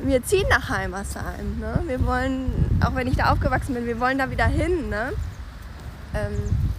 wir 0.00 0.24
ziehen 0.24 0.46
nach 0.50 0.70
Heimersheim. 0.70 1.60
Ne? 1.60 1.84
Wir 1.86 2.04
wollen, 2.04 2.80
auch 2.84 2.96
wenn 2.96 3.06
ich 3.06 3.14
da 3.14 3.30
aufgewachsen 3.30 3.74
bin, 3.74 3.86
wir 3.86 4.00
wollen 4.00 4.18
da 4.18 4.32
wieder 4.32 4.46
hin. 4.46 4.88
Ne? 4.88 5.12
Ähm, 6.16 6.73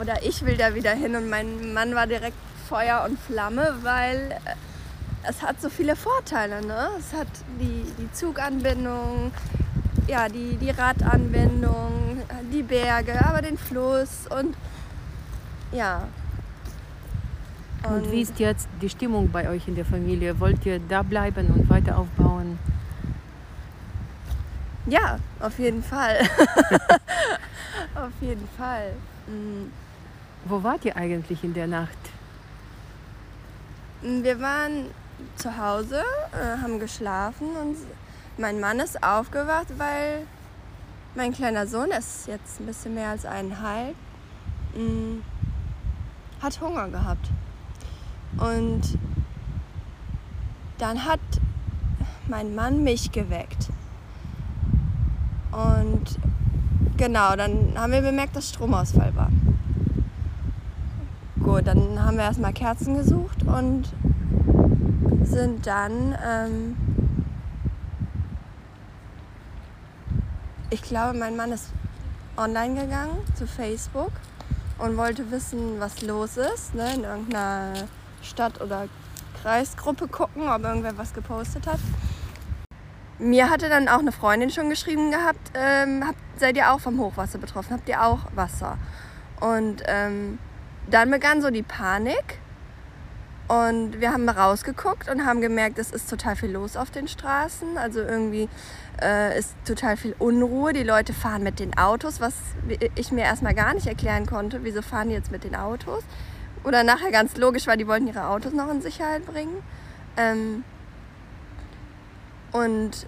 oder 0.00 0.22
ich 0.22 0.44
will 0.44 0.56
da 0.56 0.74
wieder 0.74 0.92
hin 0.92 1.16
und 1.16 1.28
mein 1.28 1.72
Mann 1.72 1.94
war 1.94 2.06
direkt 2.06 2.36
Feuer 2.68 3.04
und 3.08 3.18
Flamme, 3.18 3.76
weil 3.82 4.32
äh, 4.44 4.54
es 5.28 5.42
hat 5.42 5.60
so 5.60 5.68
viele 5.68 5.96
Vorteile. 5.96 6.64
Ne? 6.64 6.88
Es 6.98 7.12
hat 7.18 7.28
die, 7.60 7.84
die 7.98 8.10
Zuganbindung, 8.12 9.32
ja, 10.06 10.28
die, 10.28 10.56
die 10.56 10.70
Radanbindung, 10.70 12.22
die 12.52 12.62
Berge, 12.62 13.24
aber 13.24 13.42
den 13.42 13.58
Fluss 13.58 14.26
und 14.30 14.56
ja. 15.72 16.08
Und, 17.84 17.94
und 17.94 18.12
wie 18.12 18.20
ist 18.20 18.38
jetzt 18.38 18.68
die 18.80 18.88
Stimmung 18.88 19.30
bei 19.30 19.48
euch 19.48 19.66
in 19.66 19.74
der 19.74 19.84
Familie? 19.84 20.38
Wollt 20.38 20.64
ihr 20.66 20.78
da 20.80 21.02
bleiben 21.02 21.48
und 21.48 21.68
weiter 21.68 21.98
aufbauen? 21.98 22.58
Ja, 24.86 25.18
auf 25.40 25.58
jeden 25.58 25.82
Fall. 25.82 26.18
auf 27.94 28.12
jeden 28.20 28.48
Fall. 28.56 28.94
Mhm. 29.26 29.72
Wo 30.44 30.62
wart 30.62 30.84
ihr 30.84 30.96
eigentlich 30.96 31.44
in 31.44 31.54
der 31.54 31.66
Nacht? 31.66 31.98
Wir 34.02 34.40
waren 34.40 34.86
zu 35.36 35.56
Hause, 35.56 36.02
äh, 36.32 36.60
haben 36.60 36.80
geschlafen 36.80 37.48
und 37.60 37.76
mein 38.38 38.58
Mann 38.58 38.80
ist 38.80 39.02
aufgewacht, 39.02 39.68
weil 39.78 40.26
mein 41.14 41.32
kleiner 41.32 41.66
Sohn 41.66 41.90
ist 41.90 42.26
jetzt 42.26 42.60
ein 42.60 42.66
bisschen 42.66 42.94
mehr 42.94 43.10
als 43.10 43.24
eineinhalb, 43.24 43.94
mm, 44.74 45.20
hat 46.42 46.60
Hunger 46.60 46.88
gehabt. 46.88 47.30
Und 48.38 48.98
dann 50.78 51.04
hat 51.04 51.20
mein 52.26 52.54
Mann 52.54 52.82
mich 52.82 53.12
geweckt. 53.12 53.68
Und 55.52 56.18
genau, 57.02 57.34
dann 57.34 57.72
haben 57.74 57.90
wir 57.90 58.00
bemerkt, 58.00 58.36
dass 58.36 58.50
Stromausfall 58.50 59.12
war. 59.16 59.28
Gut, 61.42 61.66
dann 61.66 62.00
haben 62.00 62.16
wir 62.16 62.22
erstmal 62.22 62.52
Kerzen 62.52 62.96
gesucht 62.96 63.42
und 63.42 63.92
sind 65.24 65.66
dann, 65.66 66.16
ähm, 66.24 66.76
ich 70.70 70.80
glaube, 70.82 71.18
mein 71.18 71.34
Mann 71.36 71.50
ist 71.50 71.70
online 72.36 72.80
gegangen 72.80 73.18
zu 73.34 73.48
Facebook 73.48 74.12
und 74.78 74.96
wollte 74.96 75.28
wissen, 75.32 75.80
was 75.80 76.02
los 76.02 76.36
ist, 76.36 76.72
ne, 76.72 76.94
in 76.94 77.02
irgendeiner 77.02 77.72
Stadt- 78.22 78.60
oder 78.60 78.86
Kreisgruppe 79.42 80.06
gucken, 80.06 80.48
ob 80.48 80.62
irgendwer 80.62 80.96
was 80.96 81.12
gepostet 81.12 81.66
hat. 81.66 81.80
Mir 83.22 83.50
hatte 83.50 83.68
dann 83.68 83.88
auch 83.88 84.00
eine 84.00 84.10
Freundin 84.10 84.50
schon 84.50 84.68
geschrieben 84.68 85.12
gehabt, 85.12 85.52
ähm, 85.54 86.04
habt, 86.04 86.18
seid 86.36 86.56
ihr 86.56 86.72
auch 86.72 86.80
vom 86.80 86.98
Hochwasser 86.98 87.38
betroffen? 87.38 87.72
Habt 87.74 87.88
ihr 87.88 88.02
auch 88.02 88.18
Wasser? 88.34 88.78
Und 89.38 89.84
ähm, 89.86 90.40
dann 90.90 91.08
begann 91.08 91.40
so 91.40 91.50
die 91.50 91.62
Panik 91.62 92.40
und 93.46 94.00
wir 94.00 94.12
haben 94.12 94.28
rausgeguckt 94.28 95.08
und 95.08 95.24
haben 95.24 95.40
gemerkt, 95.40 95.78
es 95.78 95.92
ist 95.92 96.10
total 96.10 96.34
viel 96.34 96.50
los 96.50 96.76
auf 96.76 96.90
den 96.90 97.06
Straßen. 97.06 97.78
Also 97.78 98.00
irgendwie 98.00 98.48
äh, 99.00 99.38
ist 99.38 99.54
total 99.64 99.96
viel 99.96 100.16
Unruhe. 100.18 100.72
Die 100.72 100.82
Leute 100.82 101.12
fahren 101.12 101.44
mit 101.44 101.60
den 101.60 101.78
Autos, 101.78 102.20
was 102.20 102.34
ich 102.96 103.12
mir 103.12 103.22
erstmal 103.22 103.54
gar 103.54 103.72
nicht 103.72 103.86
erklären 103.86 104.26
konnte. 104.26 104.64
Wieso 104.64 104.82
fahren 104.82 105.10
die 105.10 105.14
jetzt 105.14 105.30
mit 105.30 105.44
den 105.44 105.54
Autos? 105.54 106.02
Oder 106.64 106.82
nachher 106.82 107.12
ganz 107.12 107.36
logisch, 107.36 107.68
weil 107.68 107.76
die 107.76 107.86
wollten 107.86 108.08
ihre 108.08 108.26
Autos 108.26 108.52
noch 108.52 108.68
in 108.68 108.82
Sicherheit 108.82 109.24
bringen. 109.26 109.62
Ähm 110.16 110.64
und 112.52 113.06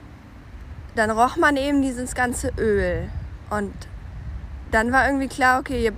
dann 0.95 1.11
roch 1.11 1.37
man 1.37 1.57
eben 1.57 1.83
dieses 1.83 2.15
ganze 2.15 2.53
Öl. 2.59 3.11
Und 3.51 3.75
dann 4.71 4.93
war 4.93 5.07
irgendwie 5.07 5.29
klar, 5.29 5.61
okay, 5.61 5.79
hier, 5.79 5.93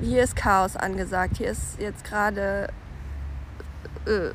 hier 0.00 0.22
ist 0.22 0.36
Chaos 0.36 0.76
angesagt. 0.76 1.38
Hier 1.38 1.50
ist 1.50 1.80
jetzt 1.80 2.04
gerade 2.04 2.68
äh, 4.06 4.30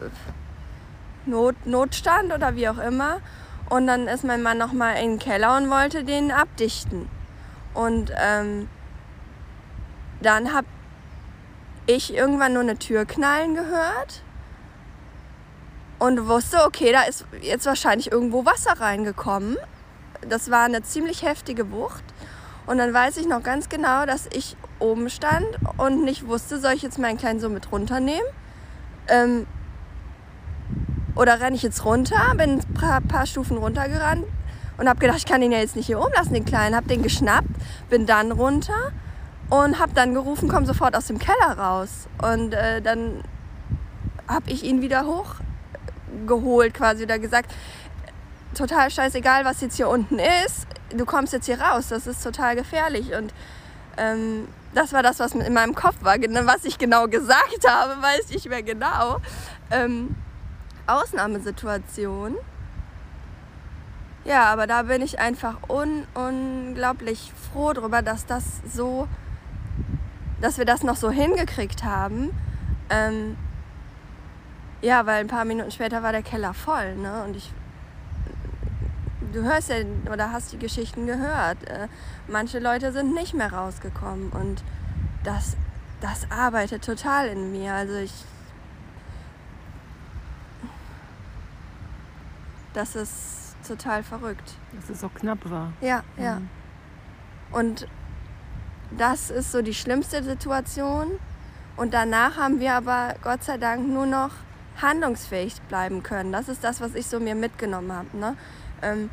Not, 1.25 1.55
Notstand 1.65 2.33
oder 2.33 2.55
wie 2.55 2.67
auch 2.69 2.79
immer. 2.79 3.21
Und 3.69 3.87
dann 3.87 4.07
ist 4.07 4.23
mein 4.23 4.41
Mann 4.41 4.57
nochmal 4.57 4.97
in 4.97 5.11
den 5.11 5.19
Keller 5.19 5.55
und 5.57 5.69
wollte 5.69 6.03
den 6.03 6.31
abdichten. 6.31 7.07
Und 7.73 8.11
ähm, 8.17 8.67
dann 10.21 10.53
habe 10.53 10.67
ich 11.85 12.13
irgendwann 12.13 12.53
nur 12.53 12.63
eine 12.63 12.77
Tür 12.77 13.05
knallen 13.05 13.55
gehört 13.55 14.23
und 15.99 16.27
wusste, 16.27 16.65
okay, 16.65 16.91
da 16.91 17.03
ist 17.03 17.25
jetzt 17.41 17.65
wahrscheinlich 17.65 18.11
irgendwo 18.11 18.45
Wasser 18.45 18.79
reingekommen. 18.79 19.57
Das 20.27 20.49
war 20.49 20.63
eine 20.63 20.81
ziemlich 20.81 21.23
heftige 21.23 21.71
Wucht. 21.71 22.03
Und 22.65 22.77
dann 22.77 22.93
weiß 22.93 23.17
ich 23.17 23.27
noch 23.27 23.43
ganz 23.43 23.69
genau, 23.69 24.05
dass 24.05 24.27
ich 24.31 24.55
oben 24.79 25.09
stand 25.09 25.47
und 25.77 26.03
nicht 26.03 26.27
wusste, 26.27 26.59
soll 26.59 26.73
ich 26.73 26.81
jetzt 26.81 26.99
meinen 26.99 27.17
kleinen 27.17 27.39
Sohn 27.39 27.53
mit 27.53 27.71
runternehmen? 27.71 28.27
Ähm, 29.07 29.47
oder 31.15 31.41
renne 31.41 31.55
ich 31.55 31.63
jetzt 31.63 31.83
runter, 31.83 32.33
bin 32.37 32.59
ein 32.59 32.73
paar, 32.73 33.01
paar 33.01 33.25
Stufen 33.25 33.57
runtergerannt 33.57 34.25
und 34.77 34.87
habe 34.87 34.99
gedacht, 34.99 35.17
ich 35.17 35.25
kann 35.25 35.41
ihn 35.41 35.51
ja 35.51 35.59
jetzt 35.59 35.75
nicht 35.75 35.87
hier 35.87 35.99
oben 35.99 36.13
lassen, 36.15 36.33
den 36.33 36.45
Kleinen. 36.45 36.75
Habe 36.75 36.87
den 36.87 37.03
geschnappt, 37.03 37.49
bin 37.89 38.05
dann 38.05 38.31
runter 38.31 38.91
und 39.49 39.79
habe 39.79 39.93
dann 39.93 40.13
gerufen, 40.13 40.47
komm 40.47 40.65
sofort 40.65 40.95
aus 40.95 41.07
dem 41.07 41.19
Keller 41.19 41.57
raus. 41.57 42.07
Und 42.21 42.53
äh, 42.53 42.81
dann 42.81 43.23
habe 44.27 44.49
ich 44.49 44.63
ihn 44.63 44.81
wieder 44.81 45.05
hochgeholt 46.27 46.73
quasi 46.73 47.03
oder 47.03 47.19
gesagt, 47.19 47.51
total 48.55 48.89
scheißegal, 48.89 49.45
was 49.45 49.61
jetzt 49.61 49.75
hier 49.75 49.89
unten 49.89 50.19
ist, 50.19 50.67
du 50.95 51.05
kommst 51.05 51.33
jetzt 51.33 51.45
hier 51.45 51.61
raus, 51.61 51.89
das 51.89 52.07
ist 52.07 52.23
total 52.23 52.55
gefährlich. 52.55 53.13
Und 53.13 53.33
ähm, 53.97 54.47
das 54.73 54.93
war 54.93 55.03
das, 55.03 55.19
was 55.19 55.33
in 55.33 55.53
meinem 55.53 55.75
Kopf 55.75 55.95
war. 56.01 56.15
Was 56.17 56.65
ich 56.65 56.77
genau 56.77 57.07
gesagt 57.07 57.67
habe, 57.67 58.01
weiß 58.01 58.31
ich 58.31 58.47
mehr 58.49 58.63
genau. 58.63 59.19
Ähm, 59.71 60.15
Ausnahmesituation. 60.87 62.35
ja, 64.25 64.45
aber 64.45 64.65
da 64.65 64.83
bin 64.83 65.01
ich 65.01 65.19
einfach 65.19 65.57
un 65.69 66.07
unglaublich 66.15 67.31
froh 67.51 67.73
drüber, 67.73 68.01
dass 68.01 68.25
das 68.25 68.43
so, 68.73 69.07
dass 70.41 70.57
wir 70.57 70.65
das 70.65 70.83
noch 70.83 70.95
so 70.95 71.11
hingekriegt 71.11 71.83
haben. 71.83 72.31
Ähm, 72.89 73.37
ja, 74.81 75.05
weil 75.05 75.19
ein 75.21 75.27
paar 75.27 75.45
Minuten 75.45 75.71
später 75.71 76.03
war 76.03 76.11
der 76.11 76.23
Keller 76.23 76.53
voll, 76.53 76.95
ne? 76.95 77.23
Und 77.23 77.35
ich, 77.35 77.51
du 79.33 79.43
hörst 79.43 79.69
ja 79.69 79.77
oder 80.11 80.31
hast 80.31 80.53
die 80.53 80.57
Geschichten 80.57 81.05
gehört. 81.05 81.63
Äh, 81.67 81.87
manche 82.27 82.59
Leute 82.59 82.91
sind 82.91 83.13
nicht 83.13 83.33
mehr 83.33 83.51
rausgekommen 83.51 84.29
und 84.29 84.63
das, 85.23 85.57
das 86.01 86.31
arbeitet 86.31 86.83
total 86.85 87.27
in 87.27 87.51
mir. 87.51 87.73
Also 87.73 87.95
ich, 87.95 88.13
das 92.73 92.95
ist 92.95 93.55
total 93.67 94.03
verrückt. 94.03 94.53
Dass 94.73 94.89
es 94.89 95.01
so 95.01 95.09
knapp 95.09 95.49
war. 95.49 95.73
Ja, 95.81 96.03
ja. 96.17 96.39
Mhm. 96.39 96.49
Und 97.51 97.87
das 98.97 99.29
ist 99.29 99.51
so 99.51 99.61
die 99.61 99.73
schlimmste 99.73 100.23
Situation. 100.23 101.19
Und 101.75 101.93
danach 101.93 102.37
haben 102.37 102.59
wir 102.59 102.73
aber 102.73 103.15
Gott 103.21 103.43
sei 103.43 103.57
Dank 103.57 103.87
nur 103.87 104.05
noch 104.05 104.31
handlungsfähig 104.81 105.61
bleiben 105.69 106.03
können. 106.03 106.31
Das 106.31 106.49
ist 106.49 106.63
das, 106.63 106.81
was 106.81 106.95
ich 106.95 107.07
so 107.07 107.19
mir 107.19 107.35
mitgenommen 107.35 107.91
habe. 107.91 108.17
Ne? 108.17 108.35
Ähm, 108.81 109.09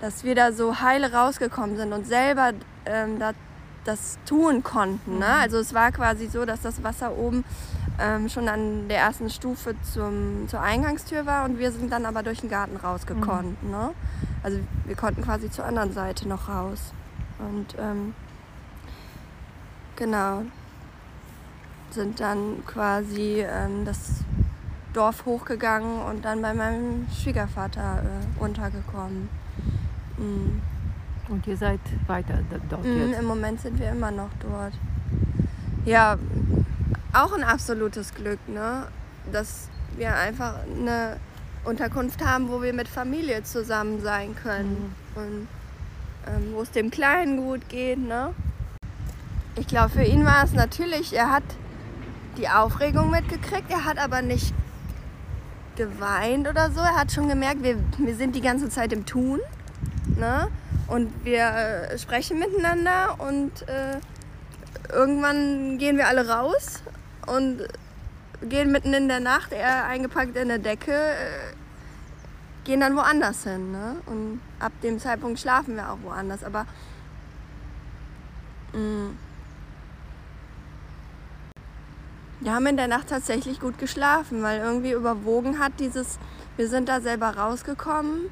dass 0.00 0.24
wir 0.24 0.34
da 0.34 0.52
so 0.52 0.80
heile 0.80 1.12
rausgekommen 1.12 1.76
sind 1.76 1.92
und 1.92 2.06
selber 2.06 2.52
ähm, 2.86 3.18
da, 3.18 3.32
das 3.84 4.18
tun 4.26 4.62
konnten. 4.62 5.18
Ne? 5.18 5.26
Mhm. 5.26 5.42
Also 5.42 5.58
es 5.58 5.74
war 5.74 5.90
quasi 5.92 6.26
so, 6.28 6.44
dass 6.44 6.60
das 6.60 6.82
Wasser 6.84 7.16
oben 7.16 7.44
ähm, 8.00 8.28
schon 8.28 8.48
an 8.48 8.88
der 8.88 8.98
ersten 8.98 9.28
Stufe 9.28 9.74
zum, 9.92 10.46
zur 10.48 10.60
Eingangstür 10.60 11.26
war 11.26 11.44
und 11.44 11.58
wir 11.58 11.72
sind 11.72 11.92
dann 11.92 12.06
aber 12.06 12.22
durch 12.22 12.40
den 12.40 12.50
Garten 12.50 12.76
rausgekonnt. 12.76 13.62
Mhm. 13.62 13.70
Ne? 13.70 13.90
Also 14.42 14.60
wir 14.84 14.94
konnten 14.94 15.22
quasi 15.22 15.50
zur 15.50 15.64
anderen 15.64 15.92
Seite 15.92 16.28
noch 16.28 16.48
raus. 16.48 16.92
Und 17.38 17.74
ähm, 17.78 18.14
genau, 19.96 20.42
sind 21.94 22.20
dann 22.20 22.64
quasi 22.66 23.44
ähm, 23.48 23.84
das 23.84 24.24
Dorf 24.92 25.24
hochgegangen 25.26 26.02
und 26.02 26.24
dann 26.24 26.42
bei 26.42 26.54
meinem 26.54 27.06
Schwiegervater 27.10 28.02
äh, 28.02 28.42
untergekommen. 28.42 29.28
Mm. 30.16 30.60
Und 31.30 31.46
ihr 31.46 31.56
seid 31.56 31.80
weiter 32.06 32.38
dort 32.70 32.84
Mm, 32.84 33.10
jetzt. 33.10 33.20
Im 33.20 33.26
Moment 33.26 33.60
sind 33.60 33.78
wir 33.78 33.90
immer 33.90 34.10
noch 34.10 34.30
dort. 34.40 34.72
Ja, 35.84 36.16
auch 37.12 37.32
ein 37.32 37.44
absolutes 37.44 38.14
Glück, 38.14 38.38
ne? 38.48 38.86
dass 39.30 39.68
wir 39.96 40.14
einfach 40.14 40.54
eine 40.64 41.18
Unterkunft 41.64 42.24
haben, 42.24 42.48
wo 42.48 42.62
wir 42.62 42.72
mit 42.72 42.88
Familie 42.88 43.42
zusammen 43.42 44.00
sein 44.00 44.34
können 44.34 44.94
und 45.14 45.48
ähm, 46.26 46.52
wo 46.54 46.62
es 46.62 46.70
dem 46.70 46.90
Kleinen 46.90 47.36
gut 47.36 47.68
geht. 47.68 47.98
Ne? 47.98 48.34
Ich 49.56 49.66
glaube, 49.66 49.90
für 49.90 50.04
ihn 50.04 50.24
war 50.24 50.44
es 50.44 50.52
natürlich, 50.52 51.14
er 51.14 51.30
hat 51.30 51.44
die 52.38 52.48
Aufregung 52.48 53.10
mitgekriegt, 53.10 53.70
er 53.70 53.84
hat 53.84 53.98
aber 53.98 54.22
nicht 54.22 54.54
geweint 55.76 56.48
oder 56.48 56.70
so. 56.70 56.80
Er 56.80 56.96
hat 56.96 57.12
schon 57.12 57.28
gemerkt, 57.28 57.62
wir, 57.62 57.76
wir 57.98 58.14
sind 58.14 58.34
die 58.34 58.40
ganze 58.40 58.68
Zeit 58.68 58.92
im 58.92 59.04
Tun. 59.04 59.40
Ne? 60.16 60.48
Und 60.86 61.12
wir 61.24 61.44
äh, 61.44 61.98
sprechen 61.98 62.38
miteinander 62.38 63.16
und 63.18 63.68
äh, 63.68 63.98
irgendwann 64.92 65.78
gehen 65.78 65.96
wir 65.96 66.08
alle 66.08 66.28
raus 66.28 66.82
und 67.26 67.68
gehen 68.42 68.72
mitten 68.72 68.94
in 68.94 69.08
der 69.08 69.20
Nacht, 69.20 69.52
er 69.52 69.84
eingepackt 69.84 70.36
in 70.36 70.48
der 70.48 70.58
Decke, 70.58 70.92
äh, 70.92 71.54
gehen 72.64 72.80
dann 72.80 72.96
woanders 72.96 73.44
hin. 73.44 73.72
Ne? 73.72 73.96
Und 74.06 74.40
ab 74.60 74.72
dem 74.82 74.98
Zeitpunkt 74.98 75.38
schlafen 75.38 75.76
wir 75.76 75.90
auch 75.92 75.98
woanders. 76.02 76.42
Aber 76.42 76.66
mh, 78.72 79.10
wir 82.40 82.54
haben 82.54 82.66
in 82.66 82.76
der 82.76 82.88
Nacht 82.88 83.08
tatsächlich 83.08 83.60
gut 83.60 83.78
geschlafen, 83.78 84.42
weil 84.42 84.60
irgendwie 84.60 84.92
überwogen 84.92 85.58
hat 85.58 85.72
dieses, 85.80 86.18
wir 86.56 86.68
sind 86.68 86.88
da 86.88 87.00
selber 87.00 87.36
rausgekommen 87.36 88.30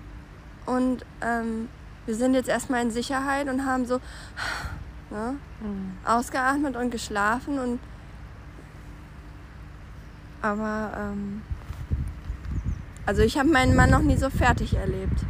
und 0.64 1.04
ähm, 1.20 1.68
wir 2.06 2.14
sind 2.14 2.34
jetzt 2.34 2.48
erstmal 2.48 2.82
in 2.82 2.90
Sicherheit 2.90 3.48
und 3.48 3.64
haben 3.66 3.86
so 3.86 4.00
ne, 5.10 5.36
Mhm. 5.60 5.92
ausgeatmet 6.04 6.76
und 6.76 6.90
geschlafen 6.90 7.58
und 7.58 7.80
aber 10.42 10.92
ähm, 10.98 11.40
also 13.06 13.22
ich 13.22 13.38
habe 13.38 13.48
meinen 13.48 13.74
Mann 13.74 13.90
noch 13.90 14.02
nie 14.02 14.16
so 14.18 14.28
fertig 14.28 14.74
erlebt, 14.74 15.24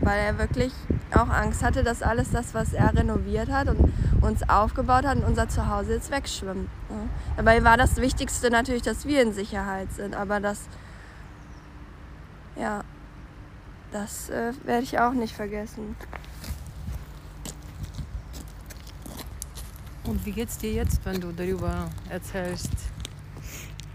weil 0.00 0.18
er 0.18 0.38
wirklich 0.38 0.72
auch 1.16 1.28
Angst 1.28 1.62
hatte, 1.62 1.82
dass 1.82 2.02
alles 2.02 2.30
das, 2.30 2.54
was 2.54 2.72
er 2.72 2.94
renoviert 2.94 3.50
hat 3.50 3.68
und 3.68 3.92
uns 4.20 4.48
aufgebaut 4.48 5.04
hat, 5.04 5.18
in 5.18 5.24
unser 5.24 5.48
Zuhause 5.48 5.94
jetzt 5.94 6.10
wegschwimmt. 6.10 6.68
Ne? 6.90 7.08
Dabei 7.36 7.64
war 7.64 7.76
das 7.76 7.96
Wichtigste 7.96 8.50
natürlich, 8.50 8.82
dass 8.82 9.06
wir 9.06 9.22
in 9.22 9.32
Sicherheit 9.32 9.92
sind, 9.92 10.14
aber 10.14 10.40
das 10.40 10.60
ja, 12.56 12.84
das 13.90 14.30
äh, 14.30 14.52
werde 14.64 14.82
ich 14.82 14.98
auch 14.98 15.12
nicht 15.12 15.34
vergessen. 15.34 15.96
Und 20.04 20.24
wie 20.26 20.32
geht's 20.32 20.58
dir 20.58 20.72
jetzt, 20.72 21.04
wenn 21.04 21.20
du 21.20 21.32
darüber 21.32 21.88
erzählst? 22.08 22.72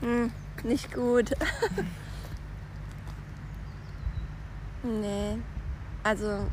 Hm, 0.01 0.31
nicht 0.63 0.93
gut. 0.93 1.31
nee. 4.83 5.37
Also. 6.03 6.47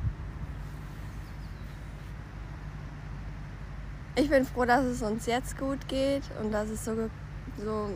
Ich 4.17 4.31
bin 4.31 4.45
froh, 4.45 4.65
dass 4.65 4.85
es 4.85 5.03
uns 5.03 5.27
jetzt 5.27 5.59
gut 5.59 5.89
geht 5.89 6.23
und 6.41 6.53
dass 6.53 6.69
es 6.69 6.85
so, 6.85 7.11
so 7.59 7.91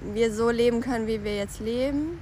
wir 0.00 0.32
so 0.32 0.50
leben 0.50 0.80
können, 0.80 1.06
wie 1.06 1.22
wir 1.22 1.36
jetzt 1.36 1.60
leben. 1.60 2.20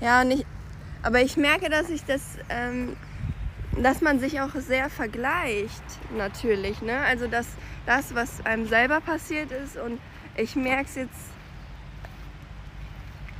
Ja, 0.00 0.22
und 0.22 0.30
ich, 0.30 0.46
aber 1.02 1.20
ich 1.20 1.36
merke, 1.36 1.68
dass 1.68 1.90
ich 1.90 2.04
das, 2.04 2.22
ähm, 2.48 2.96
dass 3.76 4.00
man 4.00 4.20
sich 4.20 4.40
auch 4.40 4.54
sehr 4.54 4.88
vergleicht, 4.88 5.82
natürlich. 6.16 6.80
Ne? 6.82 6.96
Also 7.00 7.26
dass 7.26 7.48
das, 7.86 8.14
was 8.14 8.44
einem 8.46 8.66
selber 8.66 9.00
passiert 9.00 9.50
ist 9.50 9.76
und 9.76 10.00
ich 10.36 10.54
merke 10.54 10.84
es 10.84 10.94
jetzt, 10.94 11.20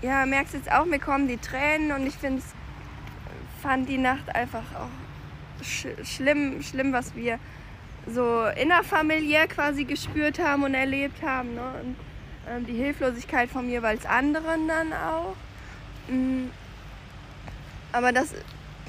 ja, 0.03 0.27
merke 0.27 0.47
es 0.47 0.53
jetzt 0.55 0.73
auch, 0.73 0.87
mir 0.87 0.99
kommen 0.99 1.29
die 1.29 1.39
Tränen 1.39 1.93
und 1.93 2.07
ich 2.07 2.17
finde 2.17 2.43
fand 3.63 3.89
die 3.89 3.99
Nacht 3.99 4.35
einfach 4.35 4.63
auch 4.77 5.65
sch 5.65 5.87
schlimm, 6.05 6.63
schlimm, 6.63 6.93
was 6.93 7.15
wir 7.15 7.39
so 8.07 8.45
innerfamiliär 8.61 9.47
quasi 9.47 9.85
gespürt 9.85 10.39
haben 10.39 10.65
und 10.65 10.75
erlebt 10.75 11.23
haben. 11.23 11.55
Ne? 11.55 11.63
Und 11.83 11.97
ähm, 12.49 12.67
die 12.67 12.75
Hilflosigkeit 12.75 13.51
von 13.51 13.67
mir, 13.67 13.83
weil 13.83 13.99
es 13.99 14.07
anderen 14.07 14.69
dann 14.69 14.93
auch. 14.93 15.37
Mm. 16.09 16.47
Aber 17.93 18.13
das 18.13 18.35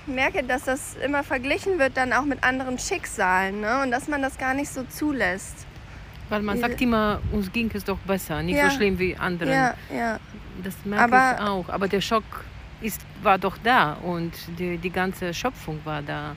ich 0.07 0.13
merke, 0.13 0.43
dass 0.43 0.63
das 0.63 0.95
immer 0.95 1.23
verglichen 1.23 1.77
wird 1.77 1.95
dann 1.95 2.11
auch 2.11 2.23
mit 2.25 2.43
anderen 2.43 2.79
Schicksalen 2.79 3.61
ne? 3.61 3.83
und 3.83 3.91
dass 3.91 4.07
man 4.07 4.21
das 4.21 4.37
gar 4.37 4.53
nicht 4.53 4.71
so 4.71 4.83
zulässt. 4.83 5.67
Weil 6.29 6.41
man 6.41 6.59
sagt 6.59 6.81
immer, 6.81 7.21
uns 7.31 7.51
ging 7.51 7.69
es 7.73 7.83
doch 7.83 7.97
besser, 7.99 8.41
nicht 8.41 8.55
Ja. 8.55 8.69
so 8.69 8.77
schlimm 8.77 8.97
wie 8.97 9.15
anderen. 9.17 9.51
Ja, 9.51 9.73
ja. 9.93 10.19
Das 10.63 10.73
merke 10.85 11.03
Aber- 11.03 11.35
ich 11.35 11.47
auch. 11.47 11.69
Aber 11.69 11.87
der 11.87 12.01
Schock 12.01 12.23
ist, 12.81 13.01
war 13.23 13.37
doch 13.37 13.57
da 13.63 13.93
und 13.93 14.33
die, 14.57 14.77
die 14.77 14.89
ganze 14.89 15.33
Schöpfung 15.33 15.79
war 15.83 16.01
da. 16.01 16.35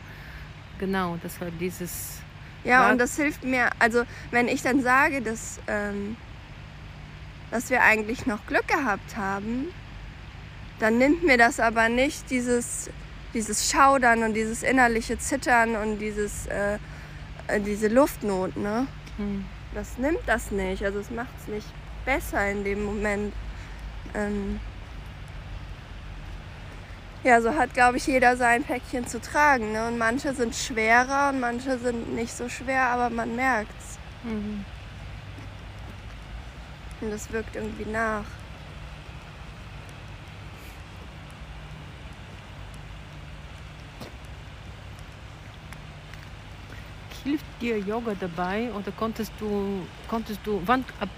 Genau, 0.78 1.18
das 1.22 1.40
war 1.40 1.48
dieses. 1.50 2.20
Ja, 2.64 2.84
Ja. 2.84 2.90
und 2.90 2.98
das 2.98 3.16
hilft 3.16 3.44
mir, 3.44 3.70
also 3.78 4.04
wenn 4.30 4.48
ich 4.48 4.62
dann 4.62 4.80
sage, 4.82 5.20
dass, 5.22 5.60
ähm, 5.66 6.16
dass 7.50 7.70
wir 7.70 7.82
eigentlich 7.82 8.26
noch 8.26 8.44
Glück 8.46 8.66
gehabt 8.68 9.16
haben, 9.16 9.68
dann 10.78 10.98
nimmt 10.98 11.22
mir 11.22 11.38
das 11.38 11.60
aber 11.60 11.88
nicht 11.88 12.30
dieses, 12.30 12.90
dieses 13.32 13.70
Schaudern 13.70 14.22
und 14.22 14.34
dieses 14.34 14.62
innerliche 14.62 15.18
Zittern 15.18 15.76
und 15.76 15.98
dieses, 15.98 16.46
äh, 16.46 16.78
äh, 17.48 17.60
diese 17.60 17.88
Luftnot, 17.88 18.56
ne? 18.56 18.86
Hm. 19.16 19.44
Das 19.74 19.98
nimmt 19.98 20.20
das 20.26 20.50
nicht, 20.50 20.84
also 20.84 21.00
es 21.00 21.10
macht 21.10 21.32
es 21.40 21.48
nicht 21.48 21.66
besser 22.04 22.50
in 22.50 22.64
dem 22.64 22.84
Moment. 22.84 23.32
Ähm, 24.14 24.60
ja, 27.24 27.40
so 27.40 27.54
hat, 27.54 27.72
glaube 27.72 27.96
ich, 27.96 28.06
jeder 28.06 28.36
sein 28.36 28.62
Päckchen 28.62 29.06
zu 29.06 29.18
tragen. 29.20 29.72
Ne? 29.72 29.88
Und 29.88 29.96
manche 29.96 30.34
sind 30.34 30.54
schwerer 30.54 31.30
und 31.30 31.40
manche 31.40 31.78
sind 31.78 32.14
nicht 32.14 32.36
so 32.36 32.48
schwer, 32.50 32.82
aber 32.82 33.08
man 33.08 33.34
merkt's. 33.34 33.98
Mhm. 34.22 34.64
Und 37.00 37.10
das 37.10 37.32
wirkt 37.32 37.56
irgendwie 37.56 37.90
nach. 37.90 38.24
Hilft 47.24 47.44
dir 47.58 47.78
Yoga 47.78 48.12
dabei 48.20 48.70
oder 48.72 48.92
konntest 48.92 49.32
du, 49.40 49.86
konntest 50.08 50.40
du, 50.44 50.60
wann, 50.66 50.84
ab, 51.00 51.08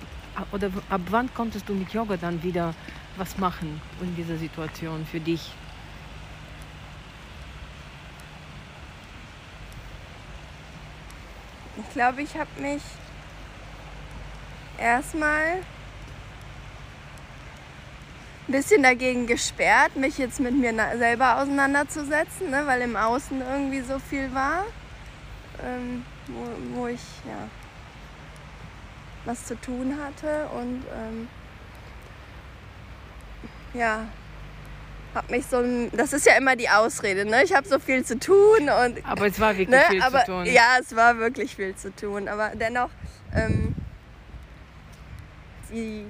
oder 0.53 0.71
ab 0.89 1.01
wann 1.11 1.35
konntest 1.35 1.69
du 1.69 1.75
mit 1.75 1.93
Yoga 1.93 2.17
dann 2.17 2.41
wieder 2.45 2.75
was 3.17 3.37
machen 3.39 3.81
in 4.01 4.15
dieser 4.15 4.37
Situation 4.37 5.05
für 5.05 5.19
dich? 5.19 5.51
Glaube, 11.97 12.21
ich 12.21 12.37
habe 12.37 12.61
mich 12.61 12.83
erstmal 14.79 15.63
ein 18.47 18.53
bisschen 18.53 18.83
dagegen 18.83 19.27
gesperrt, 19.27 19.97
mich 19.97 20.19
jetzt 20.19 20.39
mit 20.39 20.55
mir 20.55 20.75
selber 20.99 21.39
auseinanderzusetzen, 21.39 22.51
ne, 22.51 22.65
weil 22.67 22.83
im 22.83 22.97
Außen 22.97 23.41
irgendwie 23.41 23.81
so 23.81 23.99
viel 23.99 24.35
war, 24.35 24.67
ähm, 25.65 26.05
wo, 26.27 26.81
wo, 26.83 26.87
ich 26.87 27.01
ja, 27.27 27.49
was 29.25 29.47
zu 29.47 29.59
tun 29.59 29.97
hatte 30.05 30.49
und 30.49 30.85
ähm, 30.95 31.29
ja, 33.73 34.07
habe 35.17 35.33
mich 35.33 35.47
so 35.47 35.63
das 35.93 36.13
ist 36.13 36.27
ja 36.27 36.37
immer 36.37 36.55
die 36.55 36.69
Ausrede, 36.69 37.25
ne? 37.25 37.43
Ich 37.43 37.55
habe 37.55 37.67
so 37.67 37.79
viel 37.79 38.05
zu 38.05 38.19
tun 38.19 38.61
und 38.61 39.05
aber 39.05 39.27
es 39.27 39.41
war 39.41 39.57
wirklich 39.57 39.69
ne? 39.69 39.83
viel 39.89 40.03
aber, 40.03 40.21
zu 40.21 40.27
tun. 40.27 40.47
Ja, 40.47 40.77
es 40.81 40.95
war 40.95 41.19
wirklich 41.19 41.57
viel 41.57 41.75
zu 41.75 41.95
tun, 41.95 42.29
aber 42.29 42.53
dennoch 42.55 42.91
ähm, 43.35 43.75
die 45.73 46.05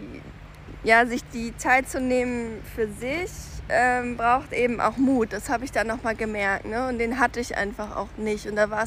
ja, 0.86 1.04
sich 1.04 1.24
die 1.30 1.56
Zeit 1.56 1.88
zu 1.88 2.00
nehmen 2.00 2.62
für 2.74 2.86
sich 2.88 3.30
ähm, 3.68 4.16
braucht 4.16 4.52
eben 4.52 4.80
auch 4.80 4.96
Mut. 4.96 5.32
Das 5.32 5.48
habe 5.48 5.64
ich 5.64 5.72
dann 5.72 5.88
nochmal 5.88 6.14
gemerkt. 6.14 6.66
Ne? 6.66 6.86
Und 6.88 6.98
den 6.98 7.18
hatte 7.18 7.40
ich 7.40 7.56
einfach 7.56 7.96
auch 7.96 8.08
nicht. 8.16 8.46
Und 8.46 8.56
da 8.56 8.70
war 8.70 8.86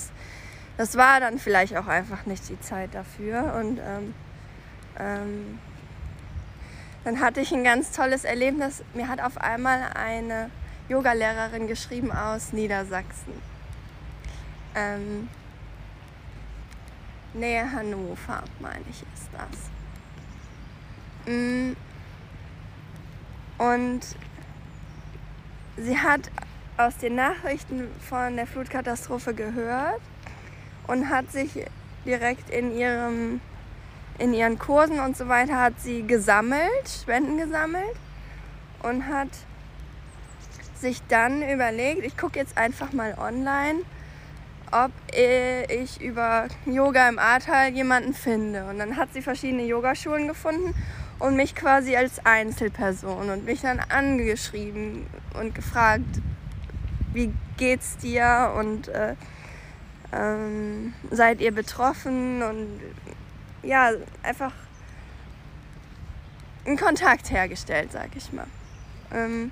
das 0.78 0.96
war 0.96 1.20
dann 1.20 1.40
vielleicht 1.40 1.76
auch 1.76 1.88
einfach 1.88 2.26
nicht 2.26 2.48
die 2.48 2.60
Zeit 2.62 2.96
dafür. 2.96 3.56
Und 3.60 3.80
ähm, 3.80 4.14
ähm, 4.98 5.60
dann 7.10 7.22
hatte 7.22 7.42
ich 7.42 7.52
ein 7.52 7.64
ganz 7.64 7.92
tolles 7.92 8.24
Erlebnis. 8.24 8.84
Mir 8.94 9.08
hat 9.08 9.20
auf 9.20 9.38
einmal 9.38 9.82
eine 9.96 10.52
Yogalehrerin 10.90 11.66
geschrieben 11.66 12.12
aus 12.12 12.54
Niedersachsen. 12.54 13.34
Ähm, 14.76 15.28
Nähe 17.34 17.72
Hannover, 17.72 18.44
meine 18.60 18.86
ich, 18.92 19.02
ist 19.02 19.28
das. 19.34 19.72
Mm, 21.34 21.76
und 23.58 24.02
sie 25.78 25.98
hat 25.98 26.30
aus 26.78 26.96
den 26.98 27.16
Nachrichten 27.16 27.88
von 28.08 28.36
der 28.36 28.46
Flutkatastrophe 28.46 29.34
gehört 29.34 30.02
und 30.86 31.10
hat 31.10 31.32
sich 31.32 31.66
direkt 32.06 32.52
in 32.52 32.78
ihrem 32.78 33.42
in 34.20 34.34
ihren 34.34 34.60
Kursen 34.60 35.00
und 35.00 35.18
so 35.18 35.28
weiter 35.28 35.60
hat 35.60 35.80
sie 35.80 36.06
gesammelt, 36.06 36.88
Spenden 37.02 37.38
gesammelt 37.38 37.96
und 38.84 39.08
hat 39.08 39.30
sich 40.76 41.02
dann 41.08 41.42
überlegt, 41.42 42.06
ich 42.06 42.18
gucke 42.18 42.40
jetzt 42.40 42.58
einfach 42.58 42.94
mal 42.94 43.16
online, 43.18 43.80
ob 44.72 44.92
ich 45.12 46.00
über 46.02 46.48
Yoga 46.66 47.10
im 47.10 47.20
Ahrtal 47.20 47.70
jemanden 47.70 48.14
finde. 48.14 48.66
Und 48.66 48.80
dann 48.80 48.98
hat 48.98 49.14
sie 49.14 49.22
verschiedene 49.22 49.64
Yogaschulen 49.64 50.28
gefunden 50.28 50.76
und 51.18 51.36
mich 51.36 51.56
quasi 51.56 51.96
als 51.96 52.26
Einzelperson 52.26 53.30
und 53.30 53.46
mich 53.46 53.62
dann 53.62 53.80
angeschrieben 53.90 55.08
und 55.38 55.56
gefragt, 55.56 56.22
wie 57.14 57.34
geht's 57.58 57.98
dir 57.98 58.54
und 58.58 58.88
äh, 58.90 59.16
ähm, 60.14 60.94
seid 61.12 61.42
ihr 61.42 61.52
betroffen 61.52 62.42
und 62.42 62.80
ja, 63.64 63.92
einfach 64.24 64.54
einen 66.66 66.78
Kontakt 66.78 67.32
hergestellt, 67.32 67.92
sag 67.92 68.16
ich 68.16 68.32
mal. 68.34 68.48
Ähm, 69.14 69.52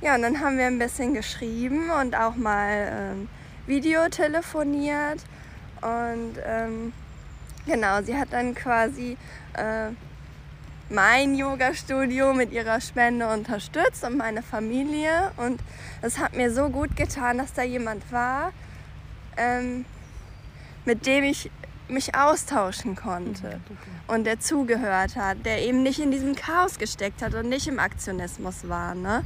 ja, 0.00 0.14
und 0.14 0.22
dann 0.22 0.40
haben 0.40 0.58
wir 0.58 0.66
ein 0.66 0.78
bisschen 0.78 1.14
geschrieben 1.14 1.90
und 1.90 2.14
auch 2.14 2.36
mal 2.36 2.88
ähm, 2.92 3.28
Video 3.66 4.08
telefoniert 4.08 5.24
und 5.80 6.34
ähm, 6.44 6.92
Genau, 7.66 8.02
sie 8.02 8.16
hat 8.16 8.30
dann 8.32 8.54
quasi 8.54 9.16
äh, 9.54 9.88
mein 10.90 11.34
Yoga-Studio 11.34 12.34
mit 12.34 12.52
ihrer 12.52 12.78
Spende 12.82 13.26
unterstützt 13.26 14.04
und 14.04 14.18
meine 14.18 14.42
Familie. 14.42 15.32
Und 15.38 15.60
es 16.02 16.18
hat 16.18 16.36
mir 16.36 16.52
so 16.52 16.68
gut 16.68 16.94
getan, 16.94 17.38
dass 17.38 17.54
da 17.54 17.62
jemand 17.62 18.12
war, 18.12 18.52
ähm, 19.38 19.86
mit 20.84 21.06
dem 21.06 21.24
ich 21.24 21.50
mich 21.88 22.14
austauschen 22.14 22.96
konnte 22.96 23.60
und 24.06 24.24
der 24.24 24.40
zugehört 24.40 25.16
hat, 25.16 25.44
der 25.44 25.62
eben 25.62 25.82
nicht 25.82 26.00
in 26.00 26.10
diesem 26.10 26.34
Chaos 26.34 26.78
gesteckt 26.78 27.22
hat 27.22 27.34
und 27.34 27.48
nicht 27.48 27.66
im 27.66 27.78
Aktionismus 27.78 28.68
war 28.68 28.94
ne? 28.94 29.24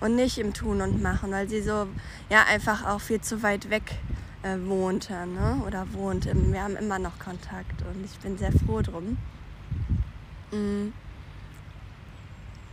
und 0.00 0.16
nicht 0.16 0.38
im 0.38 0.52
Tun 0.52 0.80
und 0.80 1.02
Machen, 1.02 1.30
weil 1.30 1.48
sie 1.48 1.62
so 1.62 1.86
ja 2.28 2.44
einfach 2.48 2.86
auch 2.86 3.00
viel 3.00 3.20
zu 3.20 3.42
weit 3.42 3.70
weg 3.70 3.94
äh, 4.42 4.56
wohnte 4.66 5.26
ne? 5.26 5.62
oder 5.66 5.92
wohnt. 5.92 6.26
Wir 6.26 6.62
haben 6.62 6.76
immer 6.76 6.98
noch 6.98 7.18
Kontakt 7.18 7.82
und 7.82 8.04
ich 8.04 8.18
bin 8.18 8.38
sehr 8.38 8.52
froh 8.52 8.82
drum. 8.82 9.16
Mhm. 10.50 10.92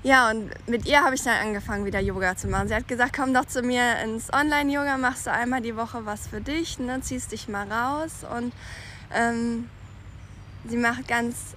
Ja, 0.04 0.30
und 0.30 0.52
mit 0.67 0.86
ihr 0.86 1.04
habe 1.04 1.15
ich 1.15 1.23
dann 1.23 1.36
angefangen, 1.36 1.86
wieder 1.86 2.00
Yoga 2.00 2.38
zu 2.38 2.47
machen. 2.47 2.69
Sie 2.69 2.76
hat 2.76 2.88
gesagt, 2.88 3.13
komm 3.15 3.34
doch 3.34 3.45
zu 3.45 3.62
mir 3.62 4.00
ins 4.04 4.32
Online-Yoga, 4.32 4.97
machst 4.97 5.28
du 5.28 5.32
einmal 5.32 5.62
die 5.62 5.76
Woche 5.76 6.06
was 6.06 6.28
für 6.28 6.39
dich, 6.39 6.80
ne? 6.80 7.02
ziehst 7.02 7.32
dich 7.32 7.50
mal 7.50 7.69
raus. 7.69 8.26
Und 8.36 8.54
ähm, 9.13 9.70
sie 10.67 10.78
macht 10.78 11.08
ganz 11.08 11.56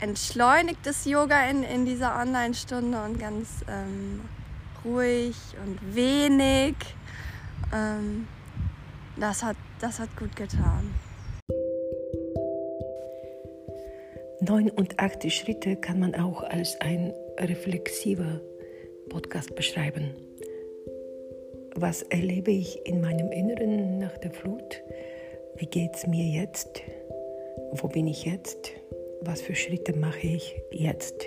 entschleunigtes 0.00 1.04
Yoga 1.04 1.48
in, 1.48 1.62
in 1.62 1.84
dieser 1.84 2.18
Online-Stunde 2.18 3.02
und 3.02 3.18
ganz 3.18 3.48
ähm, 3.68 4.22
ruhig 4.84 5.36
und 5.64 5.94
wenig. 5.94 6.74
Ähm, 7.72 8.26
das 9.16 9.42
hat, 9.42 9.56
das 9.80 9.98
hat 10.00 10.08
gut 10.16 10.34
getan. 10.36 10.94
89 14.42 15.34
Schritte 15.34 15.76
kann 15.76 16.00
man 16.00 16.14
auch 16.14 16.42
als 16.42 16.80
ein 16.80 17.12
reflexiver 17.38 18.40
Podcast 19.10 19.54
beschreiben. 19.54 20.14
Was 21.74 22.02
erlebe 22.02 22.50
ich 22.50 22.86
in 22.86 23.02
meinem 23.02 23.30
Inneren 23.32 23.98
nach 23.98 24.16
der 24.18 24.30
Flut? 24.30 24.82
Wie 25.60 25.66
geht 25.66 25.94
es 25.94 26.06
mir 26.06 26.24
jetzt? 26.24 26.82
Wo 27.72 27.86
bin 27.86 28.06
ich 28.06 28.24
jetzt? 28.24 28.72
Was 29.20 29.42
für 29.42 29.54
Schritte 29.54 29.94
mache 29.94 30.26
ich 30.26 30.58
jetzt? 30.70 31.26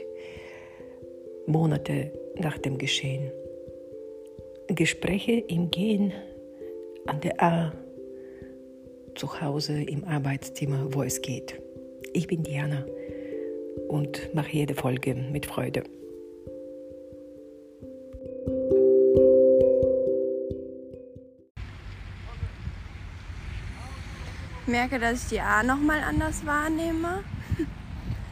Monate 1.46 2.12
nach 2.40 2.58
dem 2.58 2.80
Geschehen. 2.80 3.32
Gespräche 4.70 5.34
im 5.34 5.70
Gehen 5.70 6.14
an 7.06 7.22
der 7.22 7.44
A 7.44 7.74
zu 9.14 9.40
Hause 9.40 9.84
im 9.84 10.04
Arbeitszimmer, 10.06 10.88
wo 10.90 11.04
es 11.04 11.22
geht. 11.22 11.62
Ich 12.14 12.26
bin 12.26 12.42
Diana 12.42 12.88
und 13.88 14.34
mache 14.34 14.52
jede 14.52 14.74
Folge 14.74 15.14
mit 15.14 15.46
Freude. 15.46 15.84
Merke, 24.74 24.98
dass 24.98 25.24
ich 25.24 25.30
die 25.30 25.40
A 25.40 25.62
nochmal 25.62 26.02
anders 26.04 26.46
wahrnehme. 26.46 27.24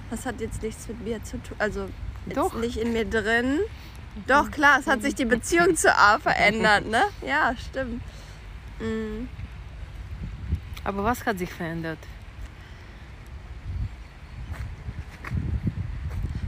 Das 0.09 0.25
hat 0.25 0.41
jetzt 0.41 0.61
nichts 0.61 0.89
mit 0.89 0.99
mir 1.05 1.23
zu 1.23 1.41
tun, 1.41 1.55
also 1.57 1.87
Doch. 2.25 2.53
nicht 2.55 2.75
in 2.75 2.91
mir 2.91 3.05
drin. 3.05 3.61
Doch, 4.27 4.51
klar, 4.51 4.77
es 4.77 4.85
hat 4.85 5.01
sich 5.01 5.15
die 5.15 5.23
Beziehung 5.23 5.77
zu 5.77 5.89
A 5.89 6.19
verändert, 6.19 6.85
ne? 6.85 7.03
Ja, 7.25 7.55
stimmt. 7.55 8.03
Mhm. 8.81 9.29
Aber 10.83 11.05
was 11.05 11.25
hat 11.25 11.39
sich 11.39 11.53
verändert? 11.53 11.99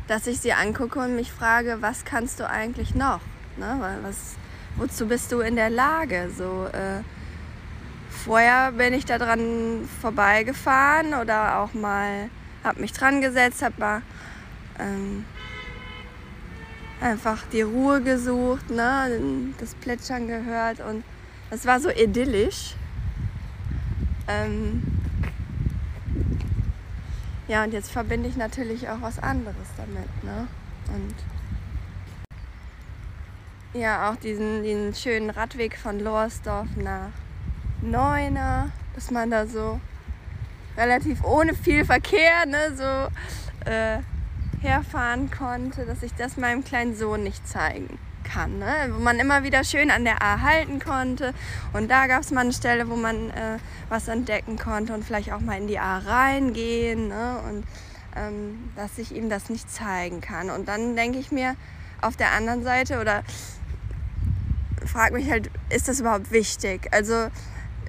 Dass 0.09 0.27
ich 0.27 0.41
sie 0.41 0.51
angucke 0.51 0.99
und 0.99 1.15
mich 1.15 1.31
frage, 1.31 1.77
was 1.79 2.03
kannst 2.03 2.41
du 2.41 2.49
eigentlich 2.49 2.95
noch? 2.95 3.21
Ne? 3.55 3.97
Was, 4.01 4.35
wozu 4.75 5.07
bist 5.07 5.31
du 5.31 5.39
in 5.39 5.55
der 5.55 5.69
Lage? 5.69 6.29
So, 6.37 6.67
äh, 6.73 7.01
vorher 8.13 8.71
bin 8.71 8.93
ich 8.93 9.05
da 9.05 9.17
dran 9.17 9.87
vorbeigefahren 10.01 11.13
oder 11.13 11.59
auch 11.59 11.73
mal, 11.73 12.29
habe 12.63 12.81
mich 12.81 12.93
dran 12.93 13.21
gesetzt, 13.21 13.61
habe 13.61 13.75
mal 13.77 14.01
ähm, 14.79 15.25
einfach 17.01 17.43
die 17.51 17.61
Ruhe 17.61 18.01
gesucht, 18.01 18.69
ne? 18.69 19.09
das 19.59 19.75
Plätschern 19.75 20.27
gehört 20.27 20.79
und 20.79 21.03
das 21.49 21.65
war 21.65 21.79
so 21.79 21.89
idyllisch. 21.89 22.75
Ähm 24.27 24.81
ja, 27.47 27.63
und 27.63 27.73
jetzt 27.73 27.91
verbinde 27.91 28.29
ich 28.29 28.37
natürlich 28.37 28.89
auch 28.89 29.01
was 29.01 29.19
anderes 29.19 29.67
damit. 29.75 30.23
Ne? 30.23 30.47
Und 30.87 31.13
ja, 33.79 34.09
auch 34.09 34.15
diesen, 34.15 34.63
diesen 34.63 34.95
schönen 34.95 35.29
Radweg 35.29 35.77
von 35.77 35.99
Lohersdorf 35.99 36.67
nach 36.77 37.09
Neuner, 37.83 38.71
dass 38.95 39.11
man 39.11 39.29
da 39.29 39.45
so 39.45 39.79
relativ 40.77 41.23
ohne 41.23 41.53
viel 41.53 41.85
Verkehr 41.85 42.45
ne, 42.45 42.75
so 42.75 43.69
äh, 43.69 43.99
herfahren 44.61 45.29
konnte, 45.29 45.85
dass 45.85 46.01
ich 46.03 46.13
das 46.13 46.37
meinem 46.37 46.63
kleinen 46.63 46.95
Sohn 46.95 47.23
nicht 47.23 47.47
zeigen 47.47 47.99
kann. 48.23 48.59
Ne? 48.59 48.89
Wo 48.91 48.99
man 48.99 49.19
immer 49.19 49.43
wieder 49.43 49.63
schön 49.63 49.91
an 49.91 50.05
der 50.05 50.21
A 50.21 50.41
halten 50.41 50.79
konnte. 50.79 51.33
Und 51.73 51.91
da 51.91 52.07
gab 52.07 52.21
es 52.21 52.31
mal 52.31 52.41
eine 52.41 52.53
Stelle, 52.53 52.89
wo 52.89 52.95
man 52.95 53.29
äh, 53.31 53.59
was 53.89 54.07
entdecken 54.07 54.57
konnte 54.57 54.93
und 54.93 55.03
vielleicht 55.03 55.31
auch 55.31 55.41
mal 55.41 55.57
in 55.57 55.67
die 55.67 55.79
A 55.79 55.99
reingehen. 55.99 57.09
Ne? 57.09 57.35
Und 57.47 57.65
ähm, 58.15 58.71
dass 58.75 58.97
ich 58.97 59.13
ihm 59.13 59.29
das 59.29 59.49
nicht 59.49 59.69
zeigen 59.71 60.21
kann. 60.21 60.49
Und 60.49 60.67
dann 60.67 60.95
denke 60.95 61.19
ich 61.19 61.31
mir 61.31 61.55
auf 62.01 62.15
der 62.15 62.31
anderen 62.31 62.63
Seite 62.63 62.99
oder 62.99 63.23
frage 64.85 65.15
mich 65.15 65.29
halt, 65.29 65.49
ist 65.69 65.87
das 65.87 65.99
überhaupt 65.99 66.31
wichtig? 66.31 66.89
Also 66.91 67.29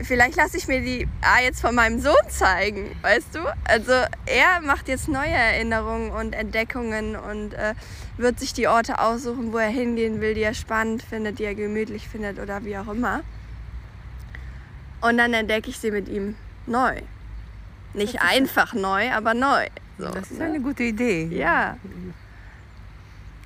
vielleicht 0.03 0.37
lasse 0.37 0.57
ich 0.57 0.69
mir 0.69 0.81
die 0.81 1.09
A 1.23 1.41
jetzt 1.41 1.61
von 1.61 1.75
meinem 1.75 2.01
Sohn 2.01 2.15
zeigen, 2.29 2.95
weißt 3.03 3.35
du? 3.35 3.41
Also 3.65 3.93
er 4.27 4.61
macht 4.63 4.89
jetzt 4.89 5.09
neue 5.09 5.31
Erinnerungen 5.31 6.11
und 6.11 6.35
Entdeckungen 6.35 7.17
und 7.17 7.55
äh, 7.55 7.75
wird 8.17 8.41
sich 8.41 8.53
die 8.53 8.69
Orte 8.69 8.99
aussuchen, 9.01 9.53
wo 9.53 9.59
er 9.59 9.69
hingehen 9.69 10.21
will, 10.21 10.35
die 10.35 10.43
er 10.43 10.55
spannend 10.55 11.03
findet, 11.03 11.39
die 11.39 11.45
er 11.45 11.55
gemütlich 11.55 12.09
findet 12.09 12.39
oder 12.39 12.65
wie 12.65 12.77
auch 12.77 12.89
immer. 12.89 13.23
Und 15.01 15.19
dann 15.19 15.35
entdecke 15.35 15.71
ich 15.71 15.79
sie 15.79 15.91
mit 15.91 16.09
ihm 16.09 16.35
neu. 16.67 17.01
Nicht 17.93 18.23
einfach 18.23 18.75
neu, 18.75 19.11
aber 19.13 19.35
neu. 19.35 19.67
So, 19.99 20.09
das 20.09 20.31
ist 20.31 20.39
ne? 20.39 20.47
eine 20.47 20.61
gute 20.61 20.83
Idee. 20.83 21.27
Ja. 21.27 21.77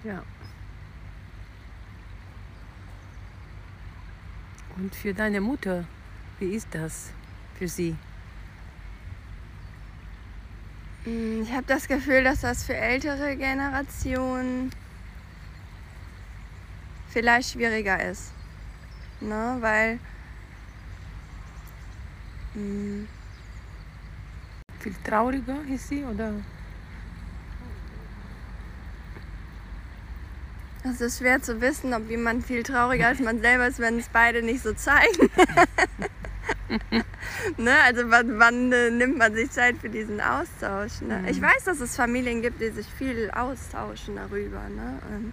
Ja. 0.05 0.23
Und 4.77 4.95
für 4.95 5.13
deine 5.13 5.41
Mutter, 5.41 5.85
wie 6.38 6.55
ist 6.55 6.68
das 6.72 7.11
für 7.59 7.68
sie? 7.68 7.96
Hm, 11.05 11.42
ich 11.42 11.53
habe 11.53 11.64
das 11.66 11.88
Gefühl, 11.88 12.24
dass 12.24 12.40
das 12.42 12.64
für 12.64 12.77
ältere 12.77 13.37
Generationen 13.37 14.70
vielleicht 17.09 17.53
schwieriger 17.53 18.03
ist. 18.03 18.33
Ne? 19.20 19.57
Weil 19.61 19.98
mh, 22.55 22.61
hm, 22.61 23.09
viel 24.81 24.94
trauriger 25.05 25.59
ist 25.72 25.88
sie 25.88 26.05
oder? 26.05 26.33
Es 30.85 31.01
ist 31.01 31.18
schwer 31.18 31.42
zu 31.42 31.61
wissen, 31.61 31.92
ob 31.92 32.09
jemand 32.09 32.46
viel 32.46 32.62
trauriger 32.62 33.09
als 33.09 33.18
man 33.18 33.40
selber 33.40 33.66
ist, 33.66 33.79
wenn 33.79 33.98
es 33.98 34.09
beide 34.09 34.42
nicht 34.42 34.62
so 34.62 34.72
zeigen. 34.72 35.31
ne? 37.57 37.75
Also 37.85 38.03
wann, 38.11 38.39
wann 38.39 38.73
äh, 38.73 38.91
nimmt 38.91 39.19
man 39.19 39.35
sich 39.35 39.51
Zeit 39.51 39.77
für 39.79 39.89
diesen 39.89 40.21
Austausch? 40.21 41.01
Ne? 41.01 41.19
Mhm. 41.19 41.29
Ich 41.29 41.41
weiß, 41.41 41.65
dass 41.65 41.81
es 41.81 41.97
Familien 41.97 42.43
gibt, 42.43 42.61
die 42.61 42.71
sich 42.71 42.87
viel 42.87 43.31
austauschen 43.31 44.17
darüber. 44.17 44.69
Ne? 44.69 44.99
Und, 45.11 45.33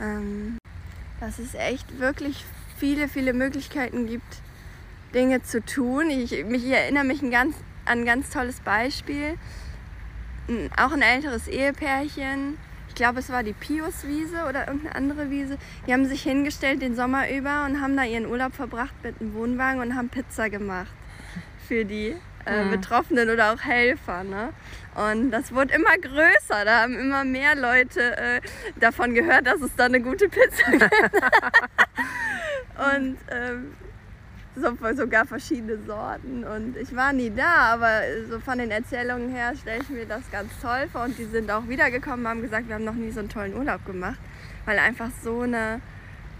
ähm, 0.00 0.58
dass 1.20 1.38
es 1.38 1.54
echt 1.54 1.98
wirklich 1.98 2.44
viele, 2.78 3.08
viele 3.08 3.32
Möglichkeiten 3.32 4.06
gibt, 4.06 4.42
Dinge 5.14 5.42
zu 5.42 5.64
tun. 5.64 6.08
Ich, 6.10 6.44
mich, 6.44 6.64
ich 6.64 6.72
erinnere 6.72 7.04
mich 7.04 7.20
ein 7.22 7.30
ganz 7.30 7.56
ein 7.90 8.04
ganz 8.04 8.30
tolles 8.30 8.60
Beispiel. 8.60 9.36
Auch 10.76 10.92
ein 10.92 11.02
älteres 11.02 11.48
Ehepärchen. 11.48 12.58
Ich 12.90 12.96
glaube, 12.96 13.20
es 13.20 13.30
war 13.30 13.44
die 13.44 13.52
Piuswiese 13.52 14.46
oder 14.48 14.66
irgendeine 14.66 14.96
andere 14.96 15.30
Wiese. 15.30 15.58
Die 15.86 15.92
haben 15.92 16.06
sich 16.06 16.22
hingestellt 16.22 16.82
den 16.82 16.96
Sommer 16.96 17.30
über 17.30 17.64
und 17.64 17.80
haben 17.80 17.96
da 17.96 18.02
ihren 18.02 18.26
Urlaub 18.26 18.52
verbracht 18.52 18.92
mit 19.04 19.20
einem 19.20 19.32
Wohnwagen 19.32 19.80
und 19.80 19.94
haben 19.94 20.08
Pizza 20.08 20.50
gemacht 20.50 20.90
für 21.68 21.84
die 21.84 22.16
äh, 22.46 22.64
mhm. 22.64 22.72
Betroffenen 22.72 23.30
oder 23.30 23.52
auch 23.52 23.60
Helfer. 23.60 24.24
Ne? 24.24 24.48
Und 24.96 25.30
das 25.30 25.54
wurde 25.54 25.72
immer 25.72 25.96
größer. 25.98 26.64
Da 26.64 26.82
haben 26.82 26.98
immer 26.98 27.24
mehr 27.24 27.54
Leute 27.54 28.16
äh, 28.16 28.40
davon 28.80 29.14
gehört, 29.14 29.46
dass 29.46 29.60
es 29.60 29.74
da 29.76 29.84
eine 29.84 30.00
gute 30.00 30.28
Pizza 30.28 30.68
gibt. 30.72 30.82
und 32.96 33.18
ähm, 33.30 33.76
sogar 34.96 35.26
verschiedene 35.26 35.78
Sorten. 35.86 36.44
Und 36.44 36.76
ich 36.76 36.94
war 36.94 37.12
nie 37.12 37.30
da, 37.30 37.74
aber 37.74 38.00
so 38.28 38.40
von 38.40 38.58
den 38.58 38.70
Erzählungen 38.70 39.30
her 39.30 39.54
stelle 39.56 39.82
ich 39.82 39.88
mir 39.88 40.06
das 40.06 40.22
ganz 40.30 40.50
toll 40.60 40.88
vor. 40.92 41.04
Und 41.04 41.18
die 41.18 41.24
sind 41.24 41.50
auch 41.50 41.68
wiedergekommen, 41.68 42.26
haben 42.26 42.42
gesagt, 42.42 42.68
wir 42.68 42.76
haben 42.76 42.84
noch 42.84 42.94
nie 42.94 43.10
so 43.10 43.20
einen 43.20 43.28
tollen 43.28 43.56
Urlaub 43.56 43.84
gemacht, 43.84 44.18
weil 44.64 44.78
einfach 44.78 45.10
so 45.22 45.40
eine 45.40 45.80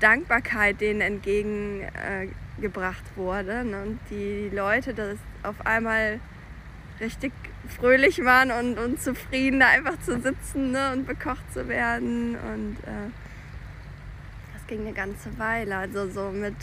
Dankbarkeit 0.00 0.80
denen 0.80 1.00
entgegengebracht 1.00 3.04
äh, 3.14 3.16
wurde. 3.16 3.64
Ne? 3.64 3.83
Und 3.83 4.00
die 4.11 4.50
Leute 4.54 4.94
das 4.94 5.18
auf 5.42 5.64
einmal 5.64 6.20
richtig 7.00 7.33
fröhlich 7.68 8.24
waren 8.24 8.50
und, 8.50 8.78
und 8.78 9.00
zufrieden, 9.00 9.61
da 9.61 9.68
einfach 9.68 9.98
zu 10.00 10.20
sitzen 10.20 10.72
ne? 10.72 10.92
und 10.92 11.06
bekocht 11.06 11.52
zu 11.52 11.68
werden. 11.68 12.37
Und 12.37 12.76
äh, 12.85 13.11
das 14.54 14.66
ging 14.66 14.80
eine 14.80 14.92
ganze 14.92 15.38
Weile. 15.38 15.76
Also 15.76 16.11
so 16.11 16.30
mit 16.30 16.56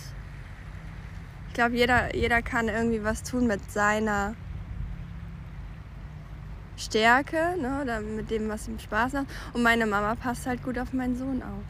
glaube, 1.57 1.75
jeder, 1.75 2.15
jeder 2.15 2.41
kann 2.41 2.67
irgendwie 2.69 3.03
was 3.03 3.23
tun 3.23 3.47
mit 3.47 3.71
seiner 3.71 4.35
Stärke 6.77 7.55
ne, 7.59 7.81
oder 7.81 7.99
mit 7.99 8.29
dem, 8.29 8.47
was 8.47 8.67
ihm 8.67 8.77
Spaß 8.77 9.13
macht. 9.13 9.25
Und 9.53 9.63
meine 9.63 9.87
Mama 9.87 10.13
passt 10.15 10.45
halt 10.45 10.63
gut 10.63 10.77
auf 10.77 10.93
meinen 10.93 11.17
Sohn 11.17 11.41
auf. 11.41 11.63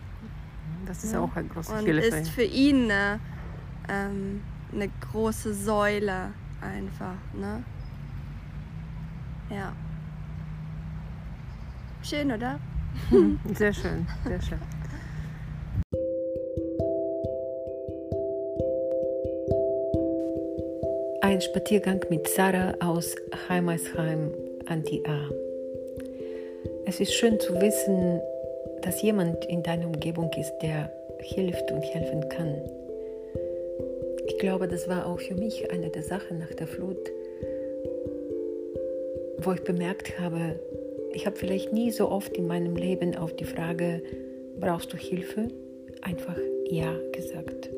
Das 0.86 1.04
ist 1.04 1.14
ja. 1.14 1.22
auch 1.22 1.34
ein 1.36 1.50
großes 1.50 1.72
Und 1.74 1.86
Hilfe. 1.86 2.18
ist 2.18 2.30
für 2.30 2.44
ihn 2.44 2.92
eine, 2.92 3.20
ähm, 3.88 4.44
eine 4.74 4.90
große 5.12 5.54
Säule 5.54 6.32
einfach. 6.62 7.16
Ne? 7.34 7.64
Ja. 9.50 9.72
Schön, 12.04 12.32
oder? 12.32 12.60
Sehr 13.54 13.74
schön, 13.74 14.08
sehr 14.26 14.42
schön. 14.42 14.60
Ein 21.38 21.42
Spaziergang 21.42 22.04
mit 22.10 22.28
Sarah 22.28 22.74
aus 22.80 23.16
Heimersheim 23.48 24.34
an 24.66 24.82
die 24.82 25.06
A. 25.06 25.30
Es 26.88 27.00
ist 27.00 27.14
schön 27.14 27.40
zu 27.40 27.54
wissen, 27.62 28.20
dass 28.82 29.04
jemand 29.04 29.46
in 29.46 29.62
deiner 29.62 29.86
Umgebung 29.86 30.32
ist, 30.36 30.52
der 30.64 30.92
hilft 31.20 31.72
und 31.72 31.84
helfen 31.84 32.28
kann. 32.30 32.60
Ich 34.26 34.40
glaube, 34.40 34.68
das 34.68 34.90
war 34.90 35.06
auch 35.06 35.20
für 35.20 35.36
mich 35.36 35.72
eine 35.72 35.92
der 35.92 36.02
Sachen 36.02 36.40
nach 36.40 36.56
der 36.56 36.66
Flut, 36.66 37.12
wo 39.38 39.52
ich 39.52 39.62
bemerkt 39.62 40.20
habe, 40.20 40.60
ich 41.14 41.28
habe 41.28 41.36
vielleicht 41.36 41.72
nie 41.72 41.92
so 41.92 42.10
oft 42.10 42.36
in 42.36 42.48
meinem 42.48 42.76
Leben 42.76 43.16
auf 43.16 43.36
die 43.36 43.46
Frage, 43.46 44.02
brauchst 44.60 44.92
du 44.92 44.98
Hilfe, 44.98 45.50
einfach 46.02 46.40
Ja 46.68 46.96
gesagt. 47.12 47.70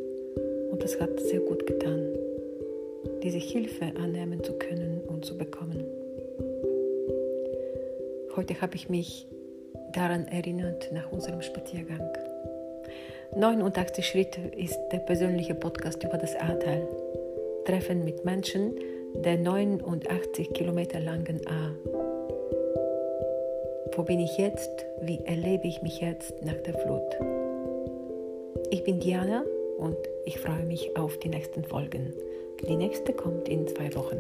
Und 0.72 0.82
das 0.82 0.98
hat 1.02 1.20
sehr 1.20 1.42
gut 1.42 1.68
getan 1.68 2.19
diese 3.24 3.38
Hilfe 3.38 3.86
annehmen 4.02 4.44
zu 4.44 4.54
können 4.54 5.02
und 5.08 5.26
zu 5.26 5.38
bekommen. 5.38 5.84
Heute 8.36 8.62
habe 8.62 8.76
ich 8.76 8.90
mich 8.90 9.28
daran 9.94 10.28
erinnert 10.28 10.92
nach 10.94 11.12
unserem 11.12 11.42
Spaziergang. 11.42 12.10
89 13.36 14.06
Schritte 14.06 14.42
ist 14.58 14.80
der 14.92 15.00
persönliche 15.00 15.56
Podcast 15.56 16.04
über 16.04 16.18
das 16.18 16.36
Ahrtal. 16.36 16.88
Treffen 17.66 18.04
mit 18.04 18.26
Menschen 18.26 18.76
der 19.16 19.38
89 19.38 20.54
Kilometer 20.54 21.00
langen 21.00 21.42
A. 21.48 21.76
Wo 23.96 24.04
bin 24.04 24.20
ich 24.20 24.38
jetzt? 24.38 24.86
Wie 25.02 25.20
erlebe 25.26 25.68
ich 25.68 25.82
mich 25.82 26.00
jetzt 26.00 26.42
nach 26.44 26.60
der 26.62 26.74
Flut? 26.74 27.18
Ich 28.72 28.84
bin 28.84 29.00
Diana 29.00 29.44
und 29.78 29.98
ich 30.26 30.40
freue 30.40 30.64
mich 30.64 30.96
auf 30.96 31.18
die 31.20 31.30
nächsten 31.30 31.64
Folgen. 31.64 32.14
Die 32.68 32.76
nächste 32.76 33.14
kommt 33.14 33.48
in 33.48 33.68
zwei 33.68 33.94
Wochen. 33.96 34.18